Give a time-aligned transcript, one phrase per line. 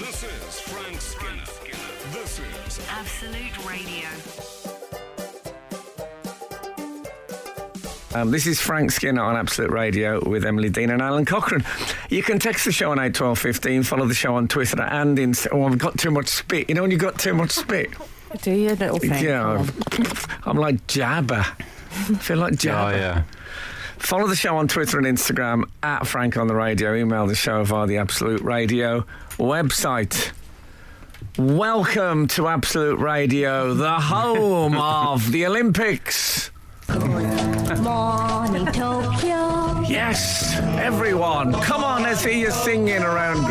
[0.00, 1.44] This is Frank Skinner.
[2.10, 4.08] This is Absolute Radio.
[8.14, 11.62] Um, this is Frank Skinner on Absolute Radio with Emily Dean and Alun Cochrane.
[12.08, 15.48] You can text the show on 81215, follow the show on Twitter and Insta.
[15.52, 16.70] Oh, I've got too much spit.
[16.70, 17.90] You know when you've got too much spit?
[18.40, 19.22] Do you, little thing?
[19.22, 19.66] Yeah,
[20.44, 21.40] I'm like Jabba.
[21.40, 22.94] I feel like Jabba.
[22.94, 23.22] Oh yeah.
[24.00, 26.94] Follow the show on Twitter and Instagram at Frank on the Radio.
[26.94, 29.04] Email the show via the Absolute Radio
[29.38, 30.32] website.
[31.38, 36.50] Welcome to Absolute Radio, the home of the Olympics.
[36.88, 43.46] Good morning Tokyo, Yes, everyone, come on, let's hear you singing around.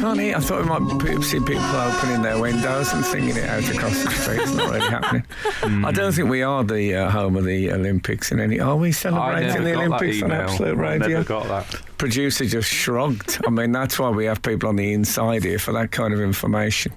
[0.00, 0.36] Can't hear.
[0.36, 4.04] I thought we might pe- see people opening their windows and singing it out across
[4.04, 4.40] the street.
[4.42, 5.24] It's not really happening.
[5.84, 8.60] I don't think we are the uh, home of the Olympics in any.
[8.60, 10.40] Are we celebrating the Olympics on email.
[10.42, 11.08] Absolute I Radio?
[11.08, 11.80] Never got that.
[11.98, 13.40] producer just shrugged.
[13.46, 16.20] I mean, that's why we have people on the inside here for that kind of
[16.20, 16.92] information.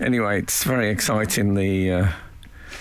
[0.00, 2.08] Anyway, it's very exciting, the uh,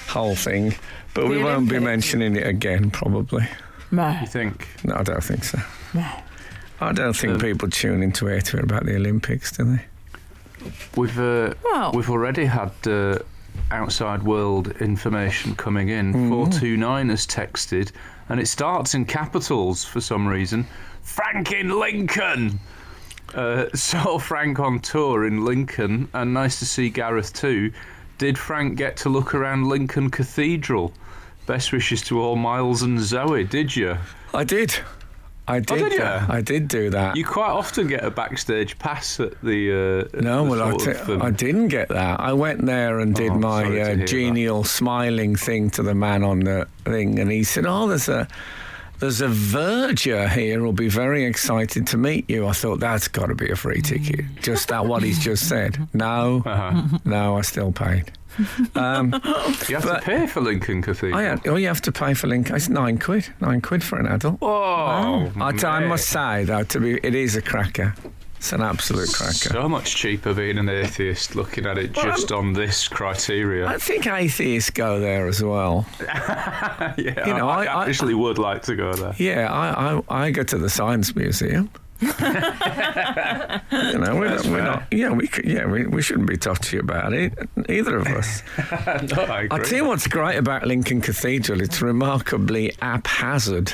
[0.09, 0.75] whole thing.
[1.13, 3.47] But The we won't be mentioning it again, probably.
[3.91, 4.17] No.
[4.21, 4.67] You think?
[4.83, 5.59] No, I don't think so.
[5.93, 6.05] No.
[6.79, 9.85] I don't think Um, people tune into it to hear about the Olympics, do they?
[10.95, 13.19] We've uh, Well- we've already had uh,
[13.71, 16.13] outside world information coming in.
[16.13, 16.29] Mm-hmm.
[16.29, 17.91] Four two nine has texted,
[18.29, 20.65] and it starts in capitals for some reason.
[21.03, 22.59] Frank in Lincoln.
[23.33, 27.71] Uh, saw Frank on tour in Lincoln, and nice to see Gareth too.
[28.17, 30.91] Did Frank get to look around Lincoln Cathedral?
[31.45, 33.43] Best wishes to all Miles and Zoe.
[33.43, 33.97] Did you?
[34.33, 34.75] I did.
[35.49, 35.89] I did.
[35.89, 36.29] did that.
[36.29, 37.15] I did do that.
[37.15, 40.09] You quite often get a backstage pass at the.
[40.13, 42.19] Uh, no, the well, I, sort t- of, um, I didn't get that.
[42.19, 44.07] I went there and did Oh, my uh, hear that.
[44.07, 48.27] genial smiling thing to the man on the thing, and he said, "Oh, there's a
[48.99, 53.27] there's a verger here who'll be very excited to meet you." I thought that's got
[53.27, 54.25] to be a free ticket.
[54.41, 55.87] Just that what he's just said.
[55.93, 56.97] No, Uh-huh.
[57.05, 58.11] no, I still paid.
[58.75, 59.13] Um,
[59.67, 61.17] You have But- to pay for Lincoln Cathedral.
[61.19, 62.55] I had, oh, you have to pay for Lincoln.
[62.55, 63.27] It's nine quid.
[63.41, 64.37] Nine quid for an adult.
[64.41, 65.87] Oh, I mate.
[65.87, 67.95] must say though, to be, it is a cracker.
[68.37, 69.33] It's an absolute cracker.
[69.49, 73.67] So much cheaper being an atheist looking at it just on this criteria.
[73.67, 75.85] I think atheists go there as well.
[75.99, 76.93] yeah,
[77.27, 79.13] you know, I, I- I- actually would like to go there.
[79.17, 81.69] Yeah, I, I, I go to the Science Museum.
[81.99, 84.83] you know, we're, not, we're not.
[84.91, 87.33] Yeah, we could, yeah we, we shouldn't be touchy about it.
[87.69, 88.43] Either of us.
[89.15, 89.59] no, I agree.
[89.59, 91.61] I tell you what's great about Lincoln Cathedral.
[91.61, 93.73] It's remarkably haphazard.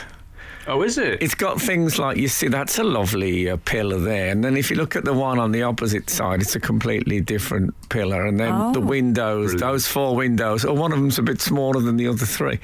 [0.67, 1.21] Oh, is it?
[1.21, 4.69] It's got things like you see that's a lovely uh, pillar there, and then if
[4.69, 8.39] you look at the one on the opposite side, it's a completely different pillar, and
[8.39, 8.85] then the Oh.
[8.85, 9.59] windows, Brilliant.
[9.59, 12.59] those four windows, or one of them's a bit smaller than the other three.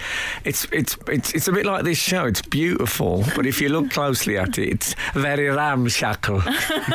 [0.46, 2.26] It's it's it's it's a bit like this show.
[2.26, 6.40] It's beautiful, but if you look closely at it, it's very ramshackle.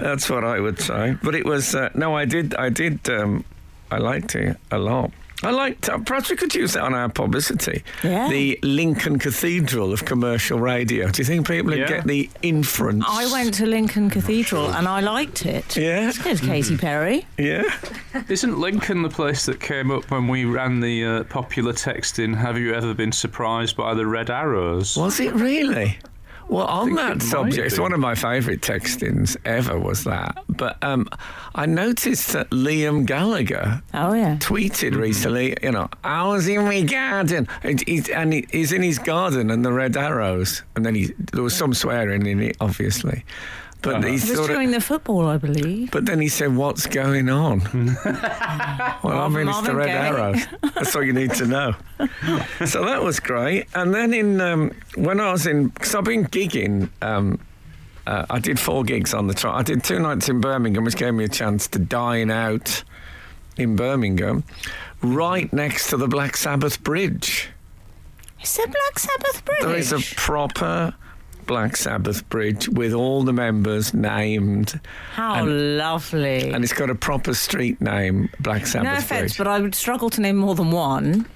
[0.00, 1.16] that's what I would say.
[1.22, 3.44] But it was uh, no, I did I did um,
[3.90, 5.10] I liked it a lot.
[5.42, 5.88] I liked.
[5.88, 7.82] Uh, perhaps we could use that on our publicity.
[8.04, 8.28] Yeah.
[8.28, 11.08] The Lincoln Cathedral of commercial radio.
[11.08, 11.88] Do you think people would Yeah.
[11.88, 13.04] get the inference?
[13.08, 15.76] I went to Lincoln Cathedral and I liked it.
[15.76, 17.26] Yeah, There's Katy Perry.
[17.38, 17.64] yeah.
[18.28, 22.34] Isn't Lincoln the place that came up when we ran the uh, popular text in
[22.34, 24.96] Have you ever been surprised by the red arrows?
[24.96, 25.98] Was it really?
[26.52, 30.36] Well, on that subject, it's one of my favourite textings ever was that.
[30.48, 31.08] But um,
[31.54, 34.36] I noticed that Liam Gallagher Oh, yeah.
[34.36, 37.48] tweeted recently, you know, I was in my garden.
[37.62, 40.62] And he's, and he's in his garden and the red arrows.
[40.76, 43.24] And then he, there was some swearing in it, obviously.
[43.82, 44.02] But Uh-huh.
[44.06, 45.90] he It was sort of, the football, I believe.
[45.90, 47.60] But then he said, "What's going on?"
[49.02, 50.08] well, I mean, it's the red Gaye.
[50.08, 50.46] arrows.
[50.74, 51.74] That's all you need to know.
[52.64, 53.66] so that was great.
[53.74, 56.88] And then in um, when I was in, because I've been gigging.
[57.02, 57.40] Um,
[58.04, 59.54] uh, I did four gigs on the trot.
[59.56, 62.82] I did two nights in Birmingham, which gave me a chance to dine out
[63.56, 64.42] in Birmingham,
[65.02, 67.50] right next to the Black Sabbath Bridge.
[68.40, 69.60] It's the Black Sabbath Bridge.
[69.62, 70.94] There is a proper
[71.52, 74.80] Black Sabbath bridge with all the members named,
[75.14, 76.50] How and- lovely.
[76.50, 79.36] and it's got a proper street name, Black Sabbath no offence, Bridge.
[79.36, 81.26] but I would struggle to name more than one.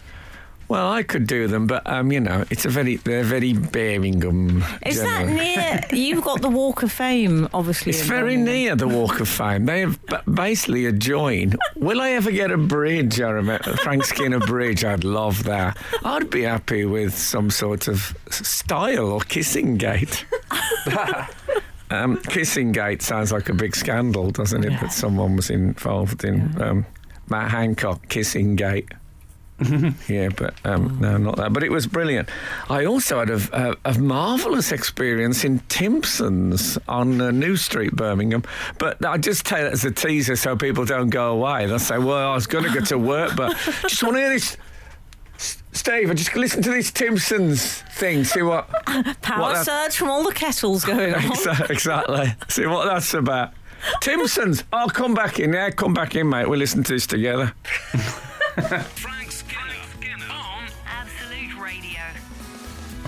[0.68, 4.64] Well, I could do them, but um, you know, it's a very they're very Birmingham.
[4.84, 5.80] Is that near?
[5.92, 7.90] You've got the Walk of Fame, obviously.
[7.90, 8.44] It's very Birmingham.
[8.44, 9.66] near the Walk of Fame.
[9.66, 9.98] They have
[10.32, 11.54] basically adjoin.
[11.76, 13.20] Will I ever get a bridge?
[13.20, 14.84] I remember Frank Skinner Bridge.
[14.84, 15.76] I'd love that.
[16.04, 20.26] I'd be happy with some sort of style or kissing gate.
[21.90, 24.80] um, kissing gate sounds like a big scandal, doesn't it?
[24.80, 26.86] That someone was involved in um,
[27.28, 28.88] Matt Hancock kissing gate.
[30.08, 31.52] yeah, but um, no, not that.
[31.52, 32.28] But it was brilliant.
[32.68, 38.42] I also had a, a, a marvellous experience in Timpson's on uh, New Street, Birmingham.
[38.78, 41.66] But I just tell it as a teaser so people don't go away.
[41.66, 43.56] They'll say, well, I was going to go to work, but
[43.88, 44.58] just want to hear this.
[45.36, 48.68] S- Steve, I just listen to this Timpson's thing, see what.
[49.22, 51.22] Power what that- surge from all the kettles going on.
[51.70, 52.34] Exactly.
[52.48, 53.52] See what that's about.
[54.02, 55.52] Timpson's, I'll come back in.
[55.54, 56.46] Yeah, come back in, mate.
[56.48, 57.54] We'll listen to this together.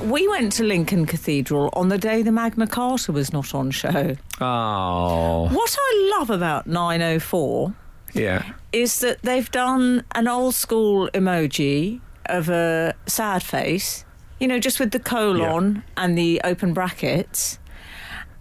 [0.05, 4.17] We went to Lincoln Cathedral on the day the Magna Carta was not on show.
[4.41, 7.75] Oh, What I love about 904
[8.15, 8.53] yeah.
[8.73, 14.05] is that they've done an old school emoji of a sad face,
[14.39, 17.59] you know, just with the colon and the open brackets.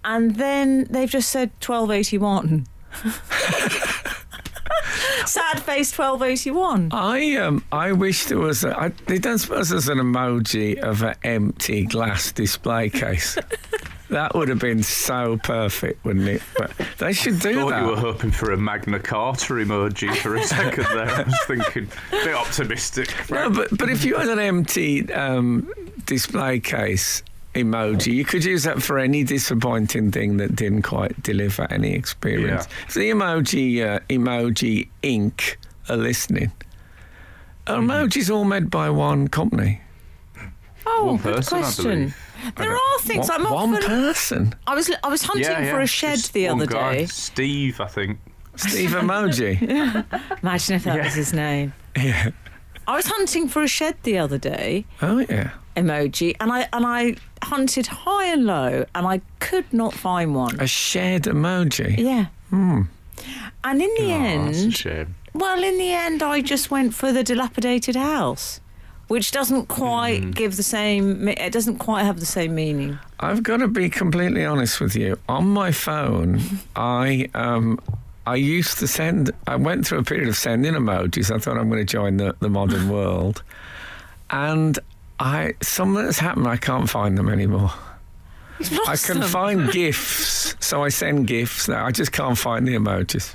[0.05, 2.67] And then they've just said 1281.
[5.25, 6.89] sad face 1281.
[6.91, 11.03] I um I wish there was a, I, they don't suppose there's an emoji of
[11.03, 13.37] an empty glass display case.
[14.09, 16.41] that would have been so perfect, wouldn't it?
[16.57, 17.57] But they should do that.
[17.57, 17.81] I thought that.
[17.81, 21.09] you were hoping for a Magna Carta emoji for a second there.
[21.09, 23.13] I was thinking, a bit optimistic.
[23.29, 25.71] No, but but if you had an empty um,
[26.05, 27.23] display case
[27.57, 32.67] emoji, you could use that for any disappointing thing that didn't quite deliver any experience.
[32.69, 32.85] Yeah.
[32.87, 35.55] If the emoji uh, emoji Inc.
[35.89, 36.51] are listening,
[37.67, 37.89] are Mm-hmm.
[37.91, 39.81] emojis all made by one company?
[40.85, 41.83] Oh, One good person, I question.
[41.83, 42.15] believe.
[42.55, 44.55] There are things one, I'm one person.
[44.67, 46.93] I was I was hunting Yeah, for a shed just the one other guy.
[46.99, 47.05] day.
[47.07, 48.19] Steve, I think.
[48.55, 49.51] Steve Emoji.
[50.43, 51.03] Imagine if that Yeah.
[51.03, 51.73] was his name.
[51.95, 52.29] yeah.
[52.87, 55.49] I was hunting for a shed the other day, Oh yeah.
[55.75, 57.15] emoji, and I and I
[57.51, 60.59] hunted high and low, and I could not find one.
[60.59, 61.97] A shared emoji.
[61.97, 62.25] Yeah.
[62.49, 62.81] Hmm.
[63.63, 64.83] And in the Oh, end,
[65.33, 68.59] well, in the end, I just went for the dilapidated house,
[69.07, 70.31] which doesn't quite Hmm.
[70.31, 71.27] give the same.
[71.27, 72.97] It doesn't quite have the same meaning.
[73.19, 75.17] I've got to be completely honest with you.
[75.27, 76.39] On my phone,
[76.75, 77.79] I um,
[78.25, 79.31] I used to send.
[79.47, 81.31] I went through a period of sending emojis.
[81.33, 83.41] I thought I'm going to join the, the modern world,
[84.29, 84.77] and
[85.19, 86.47] I something has happened.
[86.47, 87.71] I can't find them anymore.
[88.59, 88.63] I
[88.97, 89.21] can Awesome.
[89.21, 91.67] find gifs, so I send gifs.
[91.67, 93.33] Now I just can't find the emojis.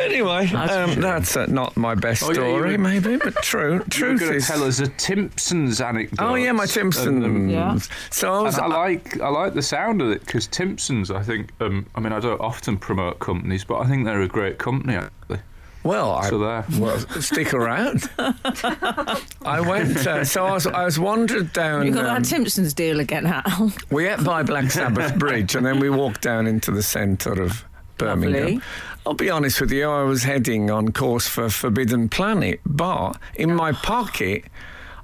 [0.00, 3.72] Anyway, um, that's uh, not my best Oh, yeah, story, were- maybe, but true.
[3.74, 6.24] You were Truth going to is, tell us a Timpson's anecdote.
[6.24, 7.50] oh yeah, my Timpsons.
[7.50, 7.78] Yeah.
[8.10, 11.10] So I was, And I like I like the sound of it because Timpsons.
[11.14, 11.50] I think.
[11.60, 14.94] Um, I mean, I don't often promote companies, but I think they're a great company.
[14.96, 15.38] Actually,
[15.86, 16.64] well, I, so there.
[16.78, 18.10] Well, stick around.
[18.18, 20.06] I went.
[20.06, 20.66] Uh, so I was.
[20.66, 21.86] I was wandered down.
[21.86, 23.72] You got um, that Timpson's deal again, Al.
[23.90, 27.64] we ate by Black Sabbath Bridge, and then we walked down into the centre of
[27.98, 28.42] Birmingham.
[28.42, 28.60] Lovely.
[29.06, 29.88] I'll be honest with you.
[29.88, 34.44] I was heading on course for Forbidden Planet, but in my pocket,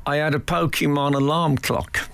[0.04, 2.08] I had a Pokemon alarm clock.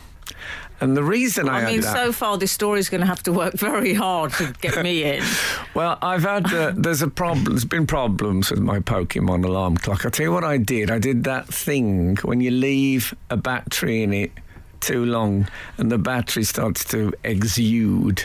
[0.81, 3.33] And the reason I, I mean, that, so far this story's going to have to
[3.33, 5.23] work very hard to get me in.
[5.75, 7.45] Well, I've had uh, there's a problem.
[7.45, 10.05] There's been problems with my Pokemon alarm clock.
[10.05, 10.91] I tell you what I did.
[10.91, 14.33] I did that thing when you leave a battery in it
[14.81, 15.47] too long,
[15.77, 18.25] and the battery starts to exude.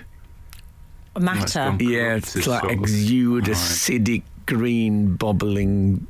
[1.20, 1.60] Matter.
[1.60, 1.80] gone.
[1.80, 2.80] Yeah, Corrupted it's like sort of.
[2.80, 3.58] exude Right.
[3.58, 6.08] acidic green bubbling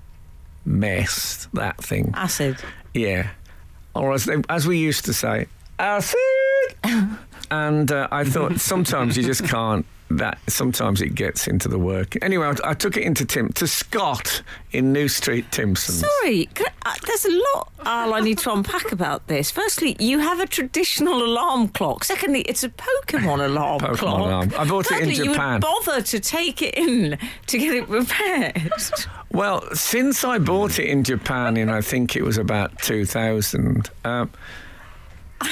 [0.66, 1.48] mess.
[1.54, 2.12] That thing.
[2.14, 2.58] Acid.
[2.94, 3.32] Yeah,
[3.96, 5.48] or as they, as we used to say,
[7.52, 9.86] and uh, I thought sometimes you just can't.
[10.10, 12.16] That sometimes it gets into the work.
[12.24, 15.96] Anyway, I, I took it into Tim to Scott in New Street, Timpson.
[15.96, 16.48] Sorry,
[16.86, 19.50] I, uh, there's a lot Al, I need to unpack about this.
[19.50, 22.04] Firstly, you have a traditional alarm clock.
[22.04, 24.20] Secondly, it's a Pokemon alarm Pokemon clock.
[24.20, 24.52] alarm.
[24.56, 25.26] I bought it in Japan.
[25.26, 28.72] you would bother to take it in to get it repaired.
[29.32, 34.30] Well, since I bought it in Japan in I think it was about 2000, um,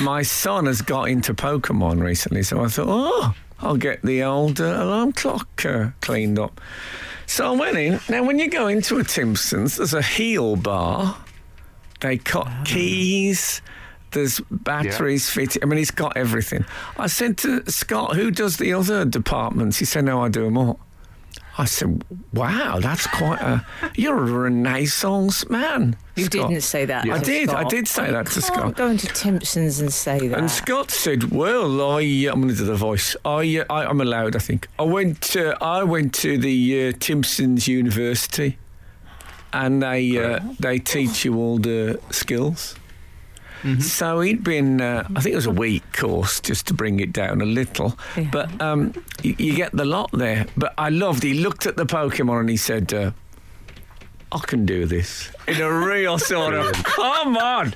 [0.01, 4.60] my son has got into Pokemon recently, so I thought, oh, I'll get the old
[4.62, 6.62] uh, alarm clock uh, cleaned up.
[7.25, 8.00] So I went in.
[8.10, 11.17] Now, when you go into a Timpson's, there's a heel bar.
[12.01, 13.62] They cut keys.
[14.12, 15.63] There's batteries fitted.
[15.63, 16.65] I mean, he's got everything.
[16.98, 19.77] I said to Scott, who does the other departments?
[19.77, 20.79] He said, no, I do them all.
[21.61, 22.03] I said,
[22.33, 23.63] "Wow, that's quite a.
[23.95, 27.07] You're a Renaissance man." You Scott." didn't say that.
[27.07, 27.49] I to did.
[27.49, 28.75] I did say that to Can't Scott.
[28.75, 30.39] go into Timpson's and say that.
[30.39, 33.15] And Scott said, "Well, I I'm going to do the voice.
[33.23, 34.35] I, uh, I I'm allowed.
[34.35, 35.21] I think I went.
[35.33, 38.57] To, I went to the uh, Timpson's University,
[39.53, 42.75] and they uh, they teach you all the skills."
[43.79, 47.13] So he'd been, uh, I think it was a week course just to bring it
[47.13, 47.97] down a little.
[48.17, 48.29] Yeah.
[48.31, 50.47] But um, you, you get the lot there.
[50.57, 53.11] But I loved, he looked at the Pokemon and he said, uh,
[54.31, 57.73] I can do this in a real sort of come on,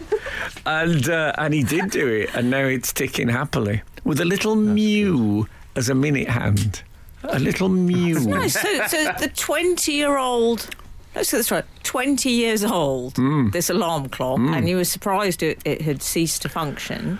[0.65, 4.55] and uh, and he did do it, and now it's ticking happily with a little
[4.55, 6.81] mew as a minute hand,
[7.23, 8.21] a little mew.
[8.21, 8.53] Nice.
[8.53, 10.69] So, so the 20 year old,
[11.15, 13.50] let's get this right, 20 years old, Hmm.
[13.51, 17.17] this alarm clock, and you were surprised it, it had ceased to function.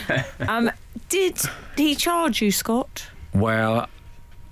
[0.48, 0.70] um,
[1.08, 1.38] did
[1.76, 3.08] he charge you, Scott?
[3.34, 3.88] Well.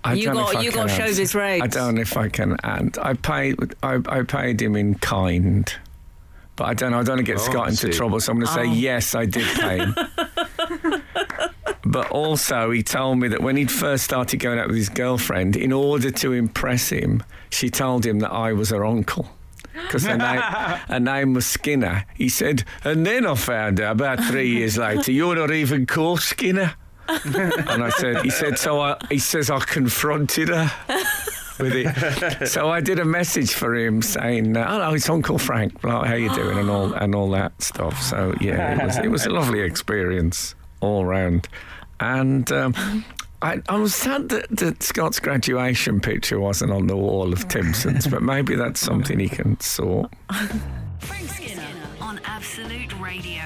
[0.06, 1.22] I You don't know got- if I you can got answer.
[1.22, 1.62] showbiz rates.
[1.64, 3.56] I don't know if I can, and I paid.
[3.82, 5.74] I, I paid him in kind,
[6.56, 6.98] but I don't know.
[6.98, 8.72] I don't want to get Oh, Scott into trouble, so I'm going to say Oh.
[8.74, 9.94] yes, I did pay him.
[11.84, 15.56] but also, he told me that when he'd first started going out with his girlfriend,
[15.56, 19.28] in order to impress him, she told him that I was her uncle.
[19.72, 20.40] Because her name,
[20.88, 22.04] her name was Skinner.
[22.14, 26.20] He said, and then I found out about three years later, you're not even called
[26.20, 26.74] Skinner.
[27.08, 30.72] and I said, he said, so I, he says I confronted her
[31.58, 32.48] with it.
[32.48, 35.84] So I did a message for him saying, uh, "Hello, it's Uncle Frank.
[35.84, 38.02] Like, how you doing?" and all and all that stuff.
[38.02, 40.54] So yeah, it was it was a lovely experience
[40.84, 41.48] all round,
[42.00, 42.50] and.
[42.52, 43.04] Um,
[43.42, 48.06] I, I was sad that, that Scott's graduation picture wasn't on the wall of Timpson's,
[48.06, 50.10] but maybe that's something he can sort.
[51.00, 51.62] Frank Skinner
[52.00, 53.42] on Absolute Radio.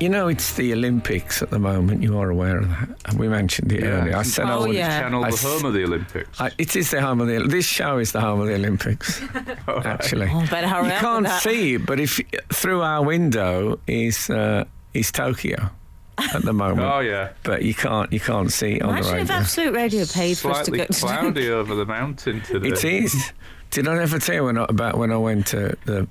[0.00, 2.02] You know, it's the Olympics at the moment.
[2.04, 3.14] You are aware of that.
[3.14, 4.16] We mentioned it earlier.
[4.16, 5.00] I said, Oh, I would- yeah.
[5.02, 6.40] Channel the s- home of the Olympics.
[6.40, 7.40] I, it is the home of the.
[7.46, 9.20] This show is the home of the Olympics.
[9.68, 11.42] actually, Oh, better hurry you up can't with that.
[11.42, 12.20] see but if
[12.52, 14.64] through our window is uh,
[14.94, 15.70] is Tokyo
[16.18, 16.80] at the moment.
[16.92, 19.34] oh yeah, But you can't you can't see it on Imagine the if radio.
[19.36, 22.68] Absolute Radio paid for us to slightly go to cloudy over the mountain today.
[22.68, 23.32] It is.
[23.70, 26.08] Did I ever tell you when I, about when I went to the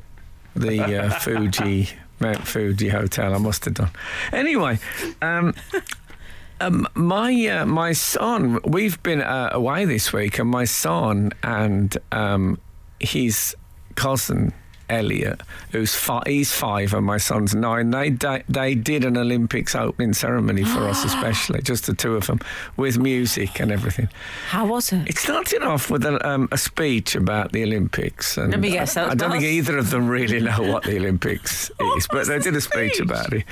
[0.55, 3.33] the uh, Fuji Mount Fuji hotel?
[3.33, 3.89] I must have done.
[4.31, 4.79] Anyway,
[5.21, 5.53] um,
[6.61, 11.97] um, my uh, my son, we've been uh, away this week, and my son and
[12.11, 12.59] um,
[12.99, 13.55] his
[13.95, 14.53] cousin.
[14.89, 15.41] Elliot,
[15.71, 17.91] who's fi- he's five and my son's nine.
[17.91, 22.27] They di- they did an Olympics opening ceremony for us, especially just the two of
[22.27, 22.39] them,
[22.77, 24.09] with music and everything.
[24.49, 25.07] How was it?
[25.09, 28.37] It started off with a, um, a speech about the Olympics.
[28.37, 30.83] And Let me guess, that I, I don't think either of them really know what
[30.83, 33.05] the Olympics is, but they did a speech, speech?
[33.05, 33.43] about it.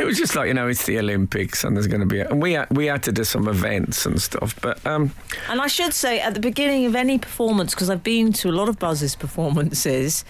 [0.00, 2.28] It was just like you know, it's the Olympics, and there's going to be, a,
[2.28, 4.54] and we had, we had to do some events and stuff.
[4.62, 5.12] But um,
[5.50, 8.52] And I should say, at the beginning of any performance, because I've been to a
[8.52, 10.24] lot of Buzz's performances,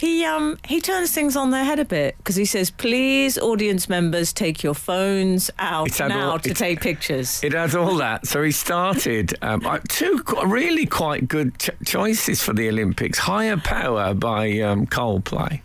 [0.00, 3.86] he um he turns things on their head a bit because he says, "Please, audience
[3.88, 8.26] members, take your phones out It's now all- to take pictures." it had all that.
[8.26, 13.58] So he started um, uh, two really quite good ch- choices for the Olympics: "Higher
[13.58, 15.60] Power" by um, Coldplay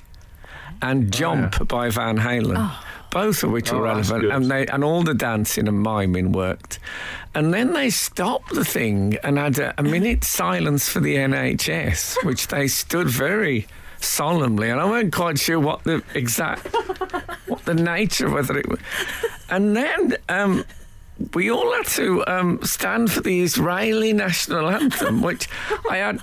[0.81, 2.71] and "Jump" by Van Halen.
[3.11, 6.33] Both of which were Oh, that's relevant, and they and all the dancing and miming
[6.33, 6.79] worked.
[7.33, 12.25] And then they stopped the thing and had a, a minute silence for the NHS,
[12.25, 13.67] which they stood very
[14.05, 14.69] solemnly.
[14.69, 16.67] And I weren't quite sure what the exact,
[17.47, 18.79] what the nature, whether it was.
[19.49, 20.65] And then um,
[21.33, 25.47] we all had to um, stand for the Israeli national anthem, which
[25.89, 26.21] I had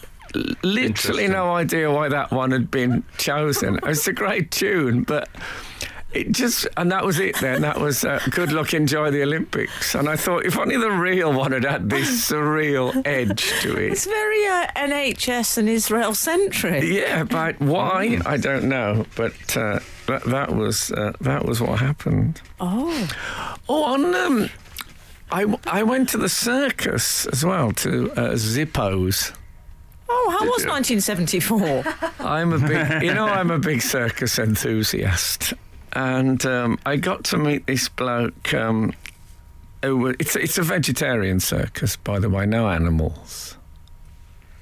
[0.62, 3.79] literally no idea why that one had been chosen.
[3.85, 5.29] It's a great tune, but
[6.14, 7.37] it just and that was it.
[7.40, 9.95] Then that was uh, good luck, enjoy the Olympics.
[9.95, 13.92] And I thought if only the real one had had this surreal edge to it.
[13.92, 16.85] It's very uh, NHS and Israel centric.
[16.85, 19.07] Yeah, but why I don't know.
[19.16, 22.40] But uh, that that was uh, that was what happened.
[22.61, 23.09] Oh,
[23.69, 24.49] Oh, on um,
[25.31, 29.33] I I went to the circus as well to uh, Zippo's.
[30.09, 31.85] oh, how was 1974?
[32.21, 35.54] I'm a big, you know, I'm a big circus enthusiast,
[35.92, 38.52] and um, I got to meet this bloke.
[38.54, 38.92] Um,
[39.82, 43.56] who it's it's a vegetarian circus, by the way, no animals.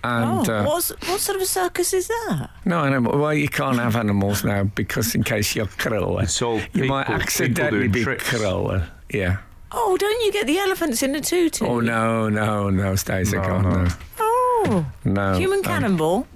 [0.03, 2.49] And oh, uh, what's, what sort of a circus is that?
[2.65, 3.19] no animal.
[3.19, 7.03] Well, you can't have animals now because in case you're cruel, It's all you might
[7.07, 8.31] people- people accidentally be tricks.
[8.31, 8.81] cruel.
[9.13, 9.39] Yeah.
[9.73, 11.67] Oh, don't you get the elephants in a tutu?
[11.67, 13.63] Oh no, no, no, days No, are gone.
[13.63, 13.85] no.
[13.85, 15.35] No, Oh, no.
[15.39, 16.27] human Um, cannonball.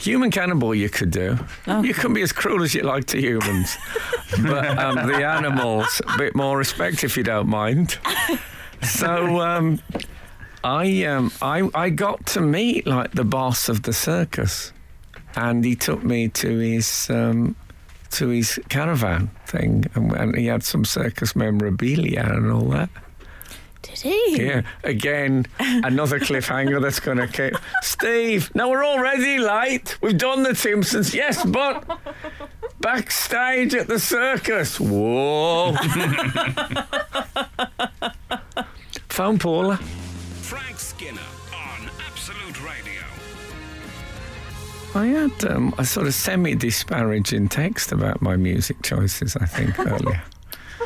[0.00, 1.38] Human cannibal, you could do.
[1.66, 1.82] Oh.
[1.82, 3.76] You can be as cruel as you like to humans,
[4.42, 7.98] but um, the animals, a bit more respect if you don't mind.
[8.82, 9.78] So um,
[10.64, 14.72] I, um, I, I got to meet like the boss of the circus,
[15.36, 17.54] and he took me to his um,
[18.12, 22.88] to his caravan thing, and, and he had some circus memorabilia and all that.
[23.90, 24.46] Did he?
[24.46, 27.54] Yeah, again, another cliffhanger that's going to keep.
[27.82, 29.98] Steve, now we're already late.
[30.00, 31.84] We've done the Simpsons, yes, but
[32.80, 34.78] backstage at the circus.
[34.78, 35.74] Whoa.
[39.08, 39.76] Phone Paula.
[39.76, 41.20] Frank Skinner
[41.52, 43.02] on Absolute Radio.
[44.94, 49.36] I had um, a sort of semi-disparaging text about my music choices.
[49.36, 50.22] I think earlier.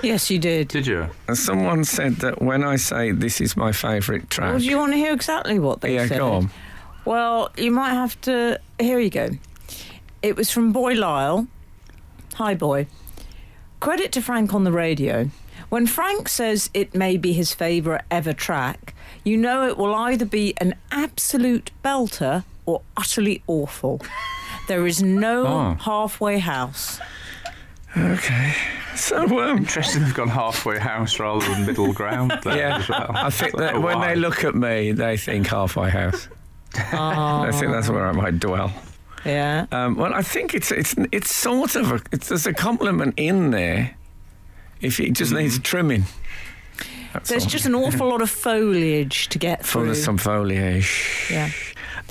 [0.03, 0.69] Yes, you did.
[0.69, 1.09] Did you?
[1.29, 4.77] And someone said that when I say this is my favourite track, Well, do you
[4.79, 6.19] want to hear exactly what they yeah, said?
[6.19, 6.51] go on.
[7.05, 8.61] Well, you might have to.
[8.79, 9.31] Here you go.
[10.23, 11.47] It was from Boy Lyle.
[12.35, 12.87] Hi, boy.
[13.81, 15.31] Credit to Frank on the radio.
[15.69, 20.25] When Frank says it may be his favourite ever track, you know it will either
[20.25, 24.01] be an absolute belter or utterly awful.
[24.69, 25.77] There is no Oh.
[25.81, 26.99] halfway house.
[27.97, 28.55] Okay.
[28.97, 30.03] So um, Interesting.
[30.03, 33.11] They've gone halfway house rather than middle ground there yeah, as well.
[33.15, 34.09] I think that when why.
[34.09, 36.29] they look at me, they think halfway house.
[36.77, 38.73] I think that's where I might dwell.
[39.25, 39.67] Yeah.
[39.73, 43.51] Um, well, I think it's it's it's sort of a it's, there's a compliment in
[43.51, 43.97] there.
[44.81, 46.05] If it just needs trimming.
[47.15, 47.51] That's There's all.
[47.51, 49.93] just an awful lot of foliage to get full through.
[49.93, 51.29] of some foliage.
[51.31, 51.51] Yeah.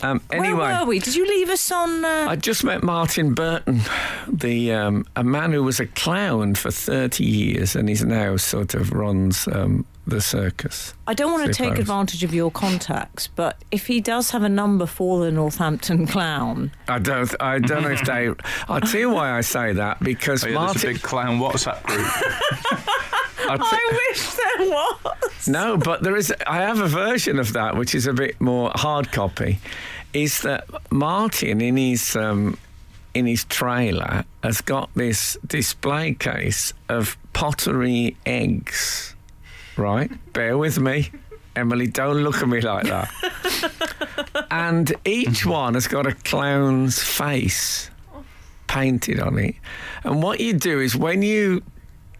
[0.04, 1.00] Um, anyway, Where were we?
[1.00, 2.04] Did you leave us on?
[2.04, 3.82] Uh, I just met Martin Burton,
[4.28, 8.74] the um, a man who was a clown for 30 years, and he's now sort
[8.74, 10.94] of runs um, the circus.
[11.08, 14.50] I don't want to take advantage of your contacts, but if he does have a
[14.50, 18.30] number for the Northampton clown, I don't, I don't know if they.
[18.68, 20.94] I'll tell you why I say that because Oh, yeah, there's a Martin.
[20.94, 22.08] big clown WhatsApp group.
[23.50, 25.48] I'll t- I wish there was.
[25.50, 26.34] No, but there is.
[26.48, 29.60] I have a version of that which is a bit more hard copy.
[30.14, 32.58] Is that Martin in his um,
[33.14, 39.16] in his trailer has got this display case of pottery eggs?
[39.76, 41.10] Right, bear with me,
[41.56, 41.88] Emily.
[41.88, 43.12] Don't look at me like that.
[44.52, 47.90] and each one has got a clown's face
[48.68, 49.56] painted on it.
[50.04, 51.64] And what you do is when you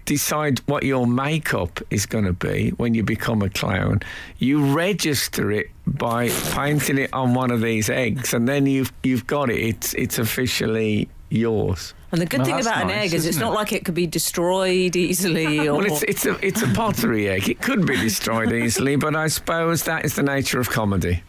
[0.06, 4.02] decide what your makeup is going to be when you become a clown,
[4.38, 9.28] you register it by painting it on one of these eggs, and then you've you've
[9.28, 9.60] got it.
[9.60, 11.94] It's it's officially yours.
[12.12, 13.56] And the good Well, thing that's about an egg is it's isn't not it?
[13.56, 15.60] like it could be destroyed easily.
[15.68, 17.50] Or Well, it's it's a it's a pottery egg.
[17.50, 21.24] It could be destroyed easily, but I suppose that is the nature of comedy.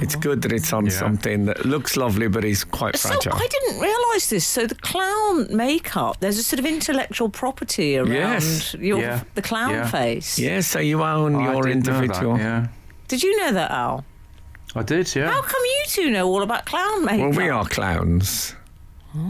[0.00, 0.92] It's good that it's on Yeah.
[0.92, 3.34] something that looks lovely but is quite so fragile.
[3.34, 4.46] I didn't realise this.
[4.46, 8.74] So the clown makeup, there's a sort of intellectual property around Yes.
[8.80, 9.20] your Yeah.
[9.34, 9.86] the clown Yeah.
[9.88, 10.38] face.
[10.38, 12.38] yeah, so you own Oh, your did that, individual.
[12.38, 12.66] yeah,
[13.08, 14.04] Did you know that, Al?
[14.74, 15.14] I did.
[15.14, 15.30] Yeah.
[15.30, 17.20] How come you two know all about clown makeup?
[17.20, 18.54] Well, we are clowns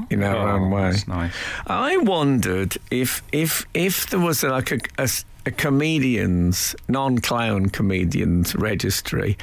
[0.08, 0.90] in our Oh, own way.
[0.92, 1.32] That's nice.
[1.66, 5.08] I wondered if if if there was like a, a,
[5.46, 9.36] a comedians non-clown comedians registry,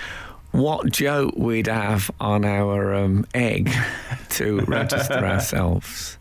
[0.51, 3.71] what joke we'd have on our um, egg
[4.31, 6.17] to register ourselves.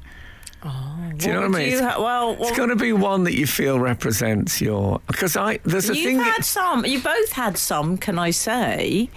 [0.62, 1.68] Do you know what I mean?
[1.70, 5.36] you It's- ha- well, It's going to be one that you feel represents your because
[5.36, 6.32] I there's a thing you've thing.
[6.32, 6.84] had some.
[6.84, 7.96] You both had some.
[7.96, 9.08] Can I say?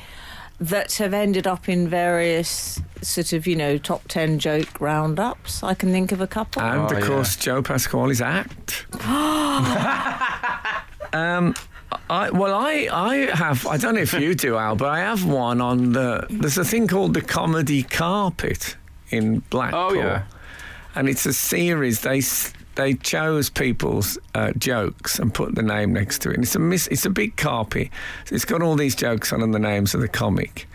[0.59, 5.61] That have ended up in various sort of, you know, top 10 joke roundups.
[5.63, 6.61] I can think of a couple.
[6.61, 7.05] and Oh, of yeah.
[7.05, 8.85] course, Joe Pasquale's act.
[11.13, 11.53] um,
[12.09, 13.65] I, well, I, I have.
[13.67, 16.25] I don't know if you do, Al, but I have one on the.
[16.29, 18.75] There's a thing called the comedy carpet
[19.09, 19.79] in Blackpool.
[19.79, 20.23] Oh, yeah.
[20.95, 22.01] and it's a series.
[22.01, 22.21] They
[22.75, 26.35] they chose people's uh, jokes and put the name next to it.
[26.35, 27.89] And it's a miss, it's a big carpet.
[28.31, 30.67] It's got all these jokes on and the names of the comic,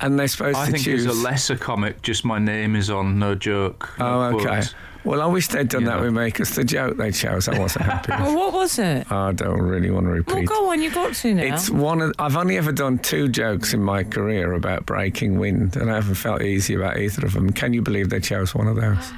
[0.00, 1.04] and they're supposed I to think choose.
[1.04, 2.02] there's a lesser comic.
[2.02, 3.18] Just my name is on.
[3.18, 3.94] No joke.
[3.98, 4.44] no Oh, okay.
[4.44, 4.74] quotes.
[5.06, 6.02] Well, I wish they'd done that Yeah.
[6.04, 8.20] with me because the joke they chose, I wasn't happy with.
[8.26, 9.10] Well, what was it?
[9.10, 10.26] I don't really want to repeat.
[10.26, 10.48] Well, repeat.
[10.48, 11.42] go on, you got to now.
[11.54, 12.12] It's one of.
[12.18, 16.16] I've only ever done two jokes in my career about breaking wind, and I haven't
[16.16, 17.50] felt easy about either of them.
[17.52, 19.12] Can you believe they chose one of those?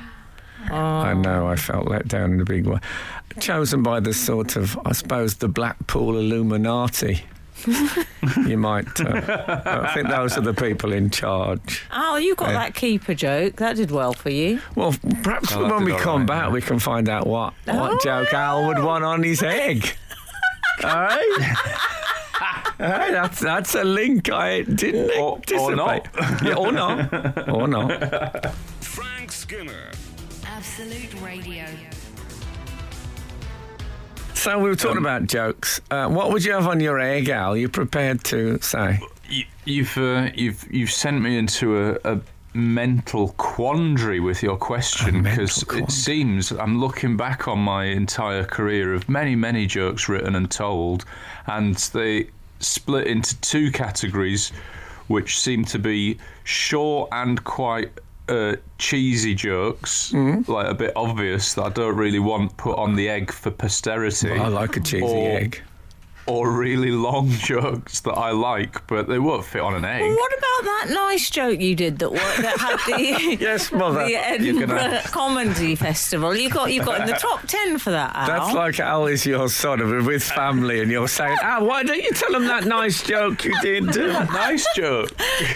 [0.70, 0.74] Oh.
[0.74, 1.46] I know.
[1.48, 2.78] I felt let down in a big way.
[3.40, 7.22] Chosen by the sort of, I suppose, the Blackpool Illuminati.
[8.46, 9.00] You might.
[9.00, 11.84] Uh, I think those are the people in charge.
[11.92, 12.58] Oh, you got Yeah.
[12.58, 13.56] that keeper joke.
[13.56, 14.60] That did well for you.
[14.74, 16.50] Well, perhaps Oh, when we come right, back, yeah.
[16.52, 19.94] we can find out what what Oh, joke Al would want on his egg.
[20.84, 21.56] All right.
[22.80, 25.76] All right, that's that's a link I didn't Or- or anticipate.
[25.76, 26.42] not.
[26.42, 28.54] yeah, or not, or not.
[28.80, 29.90] Frank Skinner.
[30.46, 31.64] Absolute Radio.
[34.38, 35.80] So we were talking about jokes.
[35.90, 37.56] Uh, what would you have on your egg, Al?
[37.56, 39.00] You prepared to say?
[39.28, 42.20] You, you've uh, you've you've sent me into a, a
[42.54, 48.94] mental quandary with your question because it seems I'm looking back on my entire career
[48.94, 51.04] of many many jokes written and told,
[51.48, 52.28] and they
[52.60, 54.52] split into two categories,
[55.08, 57.90] which seem to be short and quite.
[58.28, 60.50] Uh, cheesy jokes, Mm-hmm.
[60.52, 64.30] like a bit obvious that I don't really want put on the egg for posterity.
[64.32, 65.62] I like a cheesy Or- egg.
[66.26, 70.02] or really long jokes that I like, but they won't fit on an egg.
[70.02, 74.04] Well, what about that nice joke you did that, wa- that had the Yes, mother.
[74.04, 76.36] the Edinburgh gonna- Comedy Festival?
[76.36, 78.14] You got you got in the top ten for that.
[78.14, 78.26] Al.
[78.26, 82.02] That's like Al is your son of with family, and you're saying, "Ah, why don't
[82.02, 85.10] you tell him that nice joke you did?" nice joke.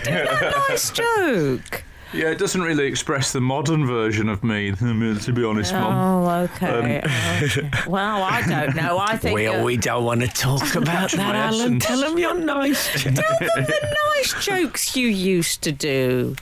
[0.06, 1.84] nice joke.
[2.12, 6.24] Yeah, it doesn't really express the modern version of me, to be honest, Mum.
[6.24, 7.00] Oh, okay.
[7.42, 7.70] okay.
[7.86, 8.98] Well, I don't know.
[8.98, 11.48] I think well, uh, we don't want to talk about that, my Alun.
[11.48, 11.86] essence.
[11.86, 13.04] Tell him you're nice.
[13.04, 16.36] the nice jokes you used to do.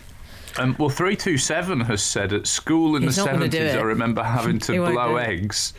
[0.58, 3.82] Um, well, 327 has said at school in He's the not gonna do 70s, I
[3.82, 5.72] remember having to He won't blow do eggs.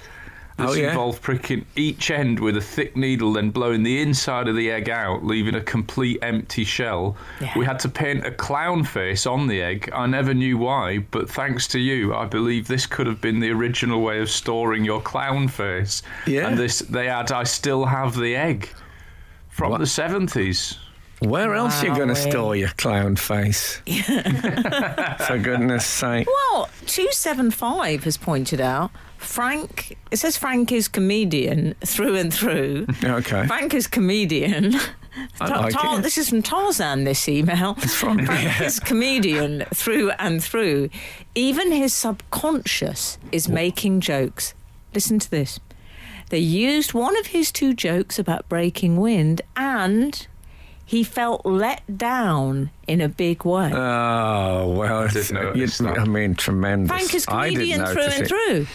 [0.62, 0.90] This Oh, yeah?
[0.90, 4.90] involved pricking each end with a thick needle, then blowing the inside of the egg
[4.90, 7.16] out, leaving a complete empty shell.
[7.40, 7.58] Yeah.
[7.58, 9.90] We had to paint a clown face on the egg.
[9.94, 13.52] I never knew why, but thanks to you, I believe this could have been the
[13.52, 16.04] original way of storing your clown face.
[16.28, 16.48] Yeah.
[16.48, 18.70] And this, they had, I still have the egg
[19.50, 19.80] from What?
[19.80, 20.78] the 70s.
[21.20, 22.30] Where else are you going to eh?
[22.32, 23.80] store your clown face?
[25.28, 26.26] For goodness sake.
[26.28, 28.90] Well, 275 has pointed out
[29.22, 32.88] Frank, it says Frank is comedian through and through.
[33.04, 33.46] Okay.
[33.48, 34.76] Frank is comedian.
[35.42, 36.04] I Ta- like Tar- it.
[36.04, 37.76] This is from Tarzan, this email.
[37.82, 40.90] It's from- Frank is comedian through and through.
[41.36, 44.54] Even his subconscious is making jokes.
[44.94, 45.60] Listen to this.
[46.30, 50.28] They used one of his two jokes about breaking wind and
[50.92, 53.72] he felt let down in a big way.
[53.74, 55.80] Oh well, it's, did notice.
[55.80, 56.90] I mean, tremendous.
[56.90, 58.28] Frank is I did comedian through and it.
[58.28, 58.68] through.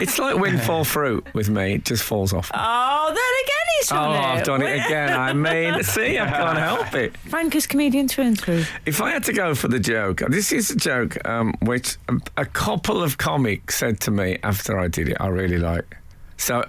[0.00, 2.50] It's like windfall fruit with me; it just falls off.
[2.54, 4.18] Oh, then again he's Oh, done it.
[4.18, 5.12] I've done it again.
[5.12, 7.14] I mean, see, I can't help it.
[7.18, 8.64] Frank is comedian through and through.
[8.86, 12.14] If I had to go for the joke, this is a joke um, which a,
[12.38, 15.18] a couple of comics said to me after I did it.
[15.20, 15.98] I really like.
[16.38, 16.64] So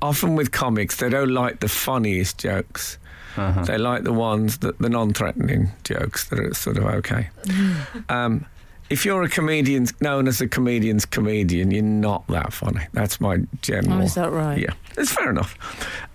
[0.00, 2.96] often with comics, they don't like the funniest jokes.
[3.64, 7.28] They like the ones that the non-threatening jokes that are sort of okay.
[8.08, 8.46] Um,
[8.90, 12.86] if you're a comedian known as a comedian's comedian, you're not that funny.
[12.92, 13.98] That's my general.
[13.98, 14.58] Oh, is that right?
[14.58, 15.56] Yeah, it's fair enough.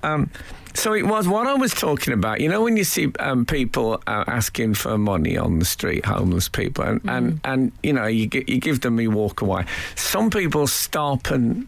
[0.01, 0.29] Um,
[0.73, 2.41] so it was what I was talking about.
[2.41, 6.49] You know, when you see um, people uh, asking for money on the street, homeless
[6.49, 9.65] people, and, and, and you know, you, you give them, you walk away.
[9.95, 11.67] Some people stop and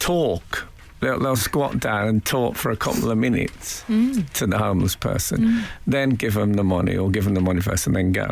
[0.00, 0.66] talk.
[1.00, 5.64] They'll, they'll squat down and talk for a couple of minutes to the homeless person,
[5.86, 8.30] then give them the money or give them the money first and then go.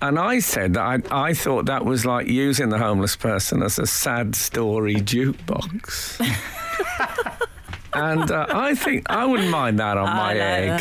[0.00, 3.78] And I said that I, I thought that was like using the homeless person as
[3.78, 6.18] a sad story jukebox.
[7.94, 10.80] and uh, I think I wouldn't mind that on I my like egg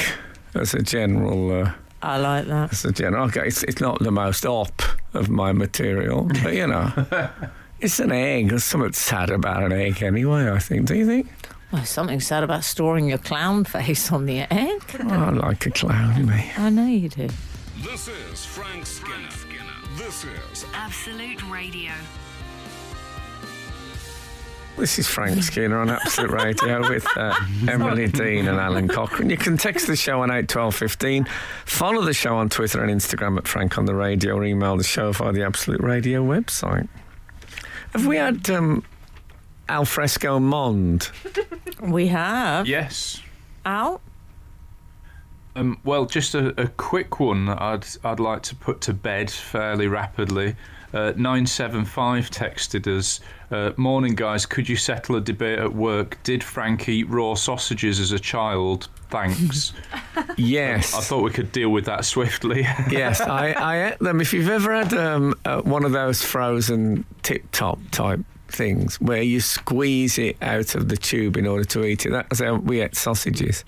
[0.54, 0.62] that.
[0.62, 1.62] as a general.
[1.64, 2.72] Uh, I like that.
[2.72, 4.82] as a general, okay, it's, it's not the most op
[5.14, 6.92] of my material, but you know,
[7.82, 8.50] it's an egg.
[8.50, 10.50] There's something sad about an egg anyway.
[10.50, 10.86] I think.
[10.88, 11.28] Do you think?
[11.72, 14.82] Well, something sad about storing your clown face on the egg.
[15.04, 16.52] Oh, I like a clown, me.
[16.58, 17.30] I know you do.
[17.82, 19.30] This is Frank Skinner.
[19.98, 21.92] This is Absolute Radio.
[24.78, 27.36] This is Frank Skinner on Absolute Radio with uh,
[27.68, 29.30] Emily Dean and Alun Cochrane.
[29.30, 31.26] You can text the show on eight twelve fifteen.
[31.66, 34.84] Follow the show on Twitter and Instagram at Frank on the Radio or email the
[34.84, 36.88] show via the Absolute Radio website.
[37.94, 38.84] Have we had um,
[39.70, 41.10] Alfresco Mond?
[41.82, 42.68] We have.
[42.68, 43.24] Yes.
[43.66, 44.02] Al?
[45.56, 49.32] Um, well, just a, a quick one that I'd I'd like to put to bed
[49.32, 50.56] fairly rapidly.
[50.94, 56.18] Uh, 975 texted us, uh, Morning guys, could you settle a debate at work?
[56.24, 58.90] Did Frank eat raw sausages as a child?
[59.10, 59.74] Thanks.
[60.38, 60.94] Yes.
[60.94, 62.62] I thought we could deal with that swiftly.
[62.90, 64.22] yes, I, I ate them.
[64.22, 69.22] If you've ever had um, uh, one of those frozen tip top type things where
[69.22, 72.82] you squeeze it out of the tube in order to eat it, that's how we
[72.82, 73.64] ate sausages.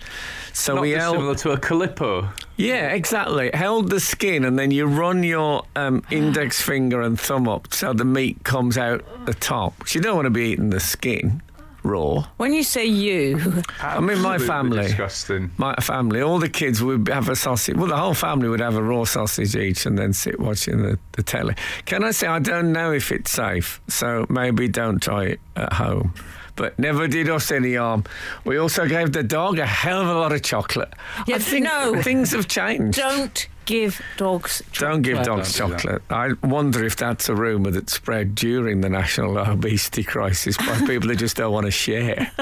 [0.53, 2.29] So Not we held, dissimilar to a calippo.
[2.57, 3.49] Yeah, exactly.
[3.53, 7.93] Held the skin and then you run your um, index finger and thumb up so
[7.93, 9.77] the meat comes out the top.
[9.79, 11.41] 'Cause you don't want to be eating the skin
[11.85, 12.23] raw.
[12.37, 14.83] When you say you, I mean, my Absolutely family.
[14.83, 15.51] Disgusting.
[15.57, 17.75] My family, all the kids would have a sausage.
[17.75, 20.97] Well, the whole family would have a raw sausage each and then sit watching the,
[21.13, 21.55] the telly.
[21.85, 25.73] Can I say, I don't know if it's safe, so maybe don't try it at
[25.73, 26.13] home.
[26.55, 28.03] But never did us any harm.
[28.45, 30.93] We also gave the dog a hell of a lot of chocolate.
[31.27, 32.01] Yeah, I think no.
[32.01, 32.97] things have changed.
[32.97, 34.91] don't give dogs chocolate.
[34.91, 36.01] Don't give dogs Don't do chocolate.
[36.09, 41.09] I wonder if that's a rumour that spread during the national obesity crisis by people
[41.09, 42.31] who just don't want to share.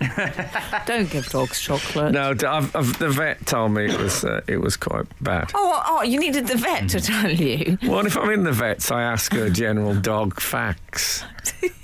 [0.86, 2.12] Don't give dogs chocolate.
[2.12, 5.50] No, I've, I've, the vet told me it was uh, it was quite bad.
[5.54, 7.78] Oh, oh, you needed the vet to tell you.
[7.82, 11.24] Well, if I'm in the vets, I ask her general dog facts.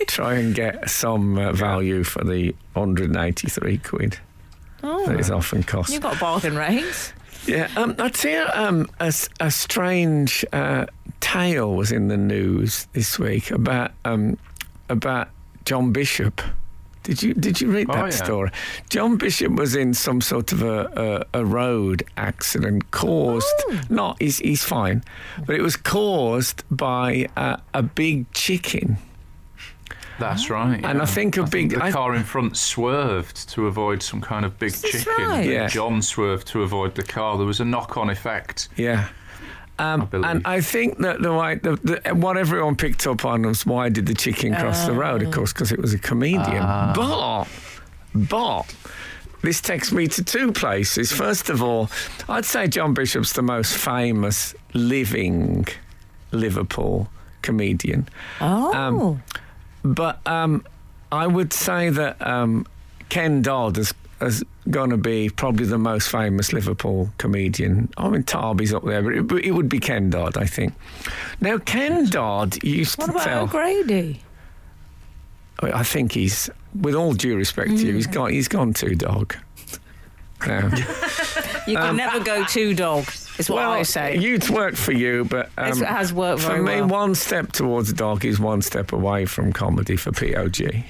[0.06, 4.18] Try and get some uh, value for the 183 quid.
[4.82, 5.06] Oh.
[5.06, 5.92] that is often cost.
[5.92, 7.14] You've got bargain rates.
[7.46, 10.86] Yeah, um, I'd say um, a, a strange uh,
[11.20, 14.38] tale was in the news this week about um,
[14.88, 15.28] about
[15.64, 16.40] John Bishop.
[17.04, 18.10] Did you did you read Oh, that yeah.
[18.10, 18.50] story?
[18.90, 23.80] John Bishop was in some sort of a, a, a road accident caused oh.
[23.88, 25.04] not he's he's fine,
[25.46, 28.96] but it was caused by a, a big chicken.
[30.18, 30.80] That's right.
[30.84, 34.44] And I think a big- the I- car in front swerved to avoid some kind
[34.44, 35.12] of big chicken.
[35.18, 35.48] right?
[35.48, 35.66] Yeah.
[35.66, 37.36] John swerved to avoid the car.
[37.36, 38.68] There was a knock-on effect.
[38.76, 39.08] Yeah.
[39.78, 40.24] Um, believe.
[40.24, 43.88] and I think that the way the, the, what everyone picked up on was why
[43.88, 45.22] did the chicken cross the road?
[45.22, 46.62] Of course, because it was a comedian.
[46.94, 47.46] But,
[48.14, 48.74] but
[49.42, 51.12] this takes me to two places.
[51.12, 51.90] First of all,
[52.28, 55.66] I'd say John Bishop's the most famous living
[56.30, 57.08] Liverpool
[57.42, 58.08] comedian.
[58.40, 58.72] Oh.
[58.72, 59.22] Um,
[59.82, 60.64] But um,
[61.12, 62.66] I would say that um,
[63.10, 67.88] Ken Dodd is, is going to be probably the most famous Liverpool comedian.
[67.96, 70.72] I mean, Tarby's up there, but it, it would be Ken Dodd, I think.
[71.40, 73.42] Now, Ken Dodd used what to about tell.
[73.44, 74.20] O'Grady?
[75.62, 76.50] I think he's,
[76.80, 78.30] with all due respect to you, he's gone.
[78.30, 79.34] He's gone too dog.
[81.66, 84.18] You can never go too dog, is what Um, well, I say.
[84.18, 86.80] youth worked for you, but um, it has worked for me.
[86.82, 86.88] well.
[86.88, 90.84] One step towards dog is one step away from comedy for POG.